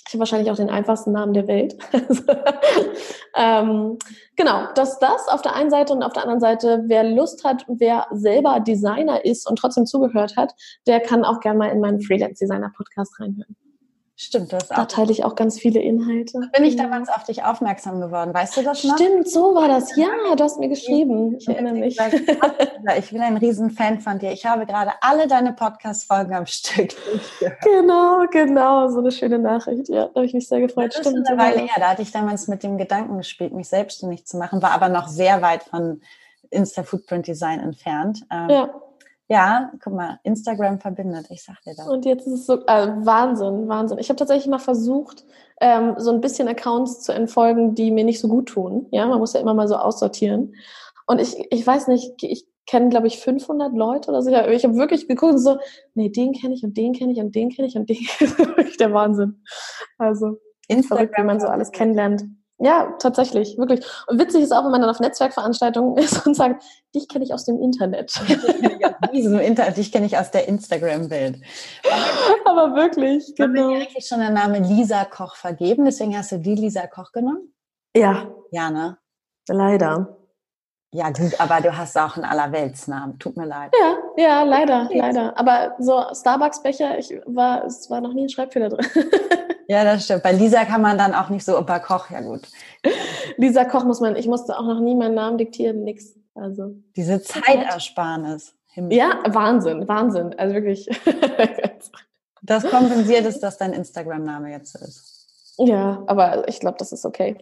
Ich 0.07 0.13
habe 0.13 0.21
wahrscheinlich 0.21 0.53
auch 0.53 0.57
den 0.57 0.71
einfachsten 0.71 1.11
Namen 1.11 1.33
der 1.33 1.49
Welt. 1.49 1.77
ähm, 3.37 3.99
genau, 4.37 4.69
das 4.77 5.01
das 5.01 5.27
auf 5.27 5.43
der 5.43 5.57
einen 5.57 5.71
Seite 5.71 5.93
und 5.93 6.05
auf 6.05 6.13
der 6.13 6.23
anderen 6.23 6.41
Seite, 6.41 6.85
wer 6.87 7.03
Lust 7.03 7.43
hat, 7.43 7.65
wer 7.67 8.07
selber 8.13 8.61
Designer 8.61 9.25
ist 9.25 9.51
und 9.51 9.57
trotzdem 9.57 9.87
zugehört 9.87 10.37
hat, 10.37 10.55
der 10.87 11.01
kann 11.01 11.25
auch 11.25 11.41
gerne 11.41 11.59
mal 11.59 11.71
in 11.71 11.81
meinen 11.81 12.01
Freelance 12.01 12.39
Designer 12.39 12.71
Podcast 12.77 13.19
reinhören. 13.19 13.57
Stimmt, 14.17 14.53
das 14.53 14.69
Da 14.69 14.85
teile 14.85 15.11
ich 15.11 15.25
auch 15.25 15.35
ganz 15.35 15.59
viele 15.59 15.81
Inhalte. 15.81 16.41
Bin 16.53 16.65
ich 16.65 16.77
damals 16.77 17.09
auf 17.09 17.25
dich 17.25 17.43
aufmerksam 17.43 18.01
geworden, 18.01 18.33
weißt 18.33 18.57
du 18.57 18.63
das 18.63 18.85
noch? 18.85 18.95
Stimmt, 18.97 19.29
so 19.29 19.57
war 19.57 19.67
das. 19.67 19.97
Ja, 19.97 20.09
du 20.37 20.45
hast 20.45 20.61
mir 20.61 20.69
geschrieben. 20.69 21.37
Ich 21.39 21.49
erinnere 21.49 21.75
mich. 21.75 21.99
Ich 22.99 23.11
bin 23.11 23.23
ein 23.23 23.39
Riesenfan 23.39 24.01
von 24.01 24.19
dir. 24.19 24.31
Ich 24.31 24.45
habe 24.45 24.67
gerade 24.67 24.93
alle 25.01 25.27
deine 25.27 25.55
Podcast-Folgen 25.55 26.35
am 26.35 26.47
Stück 26.47 26.91
Genau, 27.63 28.27
genau. 28.31 28.89
So 28.91 28.99
eine 28.99 29.11
schöne 29.11 29.39
Nachricht. 29.39 29.89
Ja, 29.89 30.05
da 30.07 30.17
habe 30.17 30.27
ich 30.27 30.35
mich 30.35 30.47
sehr 30.47 30.61
gefreut. 30.61 30.95
Das 30.95 31.01
Stimmt. 31.01 31.21
Ist 31.21 31.29
eine 31.29 31.41
Weile 31.41 31.61
her. 31.61 31.77
Da 31.79 31.89
hatte 31.89 32.03
ich 32.03 32.13
damals 32.13 32.47
mit 32.47 32.63
dem 32.63 32.77
Gedanken 32.77 33.17
gespielt, 33.17 33.55
mich 33.55 33.69
selbstständig 33.69 34.27
zu 34.27 34.37
machen, 34.37 34.61
war 34.63 34.73
aber 34.73 34.91
noch 34.91 35.09
sehr 35.09 35.41
weit 35.41 35.63
von 35.65 36.03
Insta-Footprint 36.51 37.27
Design 37.27 37.61
entfernt. 37.61 38.25
Ähm, 38.31 38.51
ja. 38.51 38.75
Ja, 39.29 39.73
guck 39.83 39.95
mal, 39.95 40.21
Instagram 40.23 40.81
verbindet, 40.81 41.27
ich 41.31 41.43
sag 41.43 41.61
dir 41.63 41.75
das. 41.75 41.87
Und 41.89 42.05
jetzt 42.05 42.27
ist 42.27 42.33
es 42.33 42.47
so, 42.47 42.67
äh, 42.67 42.89
Wahnsinn, 43.07 43.69
Wahnsinn. 43.69 43.99
Ich 43.99 44.11
habe 44.11 44.19
tatsächlich 44.19 44.49
mal 44.49 44.59
versucht, 44.59 45.25
ähm, 45.61 45.95
so 45.97 46.11
ein 46.11 46.21
bisschen 46.21 46.47
Accounts 46.47 47.01
zu 47.01 47.13
entfolgen, 47.13 47.75
die 47.75 47.91
mir 47.91 48.05
nicht 48.05 48.21
so 48.21 48.29
gut 48.29 48.49
tun. 48.51 48.87
Ja, 48.91 49.07
man 49.07 49.19
muss 49.19 49.33
ja 49.33 49.41
immer 49.41 49.55
mal 49.55 49.69
so 49.69 49.77
aussortieren. 49.77 50.55
Und 51.07 51.21
ich, 51.21 51.47
ich 51.51 51.67
weiß 51.67 51.89
nicht, 51.89 52.23
ich 52.23 52.47
kenne, 52.67 52.89
glaube 52.89 53.07
ich, 53.07 53.19
500 53.19 53.75
Leute 53.75 54.11
oder 54.11 54.23
so. 54.23 54.31
Ich 54.31 54.65
habe 54.65 54.77
wirklich 54.77 55.09
geguckt 55.09 55.35
und 55.35 55.39
so, 55.39 55.59
nee, 55.95 56.11
den 56.11 56.33
kenne 56.33 56.55
ich 56.55 56.65
und 56.65 56.77
den 56.77 56.93
kenne 56.93 57.13
ich 57.13 57.19
und 57.19 57.35
den 57.35 57.51
kenne 57.51 57.69
ich 57.69 57.77
und 57.77 57.89
den 57.89 57.97
kenne 58.19 58.31
ich. 58.31 58.39
wirklich 58.39 58.77
der 58.77 58.93
Wahnsinn. 58.93 59.43
Also, 59.99 60.39
Instagram, 60.69 60.99
verrückt, 60.99 61.19
wie 61.19 61.25
man 61.25 61.41
so 61.41 61.47
alles 61.47 61.73
kennenlernt. 61.73 62.25
Ja, 62.59 62.95
tatsächlich, 63.01 63.59
wirklich. 63.59 63.85
Und 64.07 64.21
witzig 64.21 64.43
ist 64.43 64.53
auch, 64.53 64.65
wenn 64.65 64.71
man 64.71 64.81
dann 64.81 64.91
auf 64.91 65.01
Netzwerkveranstaltungen 65.01 65.97
ist 66.03 66.27
und 66.27 66.35
sagt, 66.35 66.65
dich 66.95 67.09
kenne 67.09 67.25
ich 67.25 67.35
aus 67.35 67.45
dem 67.45 67.61
Internet. 67.61 68.13
diesem 69.13 69.39
Internet, 69.41 69.77
dich 69.77 69.91
kenne 69.91 70.07
ich 70.07 70.17
aus 70.17 70.31
der 70.31 70.49
Instagram-Welt. 70.49 71.41
Aber 72.45 72.75
wirklich, 72.77 73.35
genau. 73.37 73.63
Hast 73.63 73.71
du 73.71 73.75
eigentlich 73.75 74.07
schon 74.07 74.21
den 74.21 74.35
Namen 74.35 74.65
Lisa 74.65 75.05
Koch 75.05 75.35
vergeben? 75.37 75.85
Deswegen 75.85 76.17
hast 76.17 76.33
du 76.33 76.39
die 76.39 76.55
Lisa 76.55 76.87
Koch 76.87 77.11
genommen? 77.13 77.53
Ja. 77.97 78.29
Ja, 78.53 78.71
ne? 78.71 78.99
Leider. 79.49 80.17
Ja, 80.93 81.11
gut, 81.11 81.41
aber 81.41 81.61
du 81.61 81.77
hast 81.77 81.99
auch 81.99 82.15
einen 82.15 82.25
Allerweltsnamen. 82.25 83.19
Tut 83.19 83.37
mir 83.37 83.47
leid. 83.47 83.73
Ja, 83.81 83.97
ja, 84.17 84.43
leider, 84.45 84.89
leider. 84.93 85.37
Aber 85.37 85.75
so 85.81 86.05
Starbucks-Becher, 86.13 86.99
ich 86.99 87.21
war, 87.27 87.65
es 87.65 87.91
war 87.91 88.01
noch 88.01 88.13
nie 88.13 88.27
ein 88.27 88.29
Schreibfehler 88.29 88.69
drin. 88.69 88.87
Ja, 89.69 89.85
das 89.85 90.05
stimmt. 90.05 90.23
Bei 90.23 90.33
Lisa 90.33 90.65
kann 90.65 90.83
man 90.83 90.99
dann 90.99 91.15
auch 91.15 91.31
nicht 91.31 91.45
so, 91.45 91.61
bei 91.65 91.79
Koch, 91.79 92.11
ja 92.11 92.21
gut. 92.21 92.43
Lisa 93.37 93.65
Koch 93.65 93.85
muss 93.85 94.01
man, 94.01 94.17
ich 94.17 94.27
musste 94.27 94.59
auch 94.59 94.67
noch 94.67 94.81
nie 94.81 94.95
meinen 94.95 95.15
Namen 95.15 95.39
diktieren, 95.39 95.85
nix. 95.85 96.15
Also. 96.35 96.75
Diese 96.97 97.23
Zeitersparnis. 97.23 98.55
Ja, 98.91 99.23
Wahnsinn, 99.29 99.87
Wahnsinn. 99.87 100.35
Also 100.37 100.55
wirklich. 100.55 100.89
das 102.43 102.65
kompensiert 102.69 103.25
es, 103.25 103.39
dass 103.39 103.57
dein 103.57 103.73
Instagram-Name 103.73 104.51
jetzt 104.51 104.75
ist. 104.75 105.55
Ja, 105.59 106.03
aber 106.07 106.49
ich 106.49 106.59
glaube, 106.59 106.77
das 106.79 106.93
ist 106.93 107.05
okay. 107.05 107.37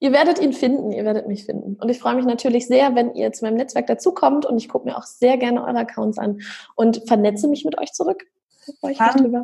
Ihr 0.00 0.12
werdet 0.12 0.38
ihn 0.38 0.52
finden, 0.52 0.92
ihr 0.92 1.04
werdet 1.04 1.26
mich 1.26 1.44
finden. 1.44 1.74
Und 1.74 1.88
ich 1.88 1.98
freue 1.98 2.14
mich 2.14 2.24
natürlich 2.24 2.66
sehr, 2.66 2.94
wenn 2.94 3.14
ihr 3.14 3.32
zu 3.32 3.44
meinem 3.44 3.56
Netzwerk 3.56 3.88
dazukommt 3.88 4.46
und 4.46 4.56
ich 4.56 4.68
gucke 4.68 4.86
mir 4.86 4.96
auch 4.96 5.02
sehr 5.02 5.36
gerne 5.36 5.62
eure 5.64 5.78
Accounts 5.78 6.18
an 6.18 6.40
und 6.76 7.02
vernetze 7.06 7.48
mich 7.48 7.64
mit 7.64 7.78
euch 7.78 7.92
zurück. 7.92 8.24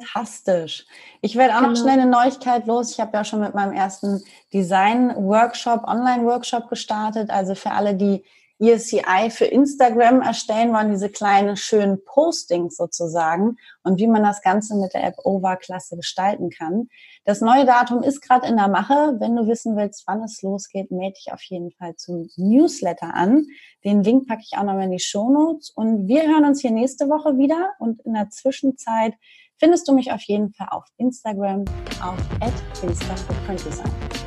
Fantastisch. 0.01 0.87
Ich 1.21 1.37
werde 1.37 1.55
auch 1.55 1.59
genau. 1.61 1.71
noch 1.71 1.77
schnell 1.77 2.01
eine 2.01 2.11
Neuigkeit 2.11 2.67
los. 2.67 2.93
Ich 2.93 3.01
habe 3.01 3.17
ja 3.17 3.25
schon 3.25 3.41
mit 3.41 3.55
meinem 3.55 3.73
ersten 3.73 4.23
Design-Workshop, 4.53 5.85
Online-Workshop 5.85 6.69
gestartet. 6.69 7.31
Also 7.31 7.55
für 7.55 7.71
alle, 7.71 7.95
die 7.95 8.25
ESCI 8.61 9.31
für 9.31 9.47
Instagram 9.47 10.23
erstellen 10.23 10.73
wollen, 10.73 10.91
diese 10.91 11.09
kleinen 11.09 11.57
schönen 11.57 12.05
Postings 12.05 12.77
sozusagen 12.77 13.57
und 13.83 13.99
wie 13.99 14.07
man 14.07 14.23
das 14.23 14.43
Ganze 14.43 14.77
mit 14.77 14.95
der 14.95 15.05
App 15.05 15.17
Over 15.25 15.57
klasse 15.57 15.97
gestalten 15.97 16.51
kann. 16.51 16.89
Das 17.25 17.41
neue 17.41 17.65
Datum 17.65 18.03
ist 18.03 18.21
gerade 18.21 18.47
in 18.47 18.57
der 18.57 18.69
Mache. 18.69 19.17
Wenn 19.19 19.35
du 19.35 19.49
wissen 19.49 19.77
willst, 19.77 20.05
wann 20.07 20.23
es 20.23 20.41
losgeht, 20.43 20.91
melde 20.93 21.15
dich 21.15 21.33
auf 21.33 21.43
jeden 21.43 21.73
Fall 21.73 21.97
zum 21.97 22.31
Newsletter 22.37 23.13
an. 23.13 23.47
Den 23.85 24.03
Link 24.03 24.27
packe 24.27 24.43
ich 24.43 24.57
auch 24.57 24.65
noch 24.65 24.81
in 24.81 24.91
die 24.91 24.99
Show 24.99 25.29
Notes 25.31 25.69
und 25.69 26.09
wir 26.09 26.23
hören 26.23 26.47
uns 26.47 26.63
hier 26.63 26.71
nächste 26.71 27.07
Woche 27.11 27.37
wieder 27.37 27.73
und 27.79 28.01
in 28.07 28.15
der 28.15 28.31
Zwischenzeit 28.31 29.13
findest 29.59 29.87
du 29.87 29.93
mich 29.93 30.11
auf 30.11 30.23
jeden 30.23 30.55
Fall 30.55 30.69
auf 30.71 30.85
Instagram 30.97 31.67
auf 32.01 32.19
@finsterfootprintdesign. 32.81 34.24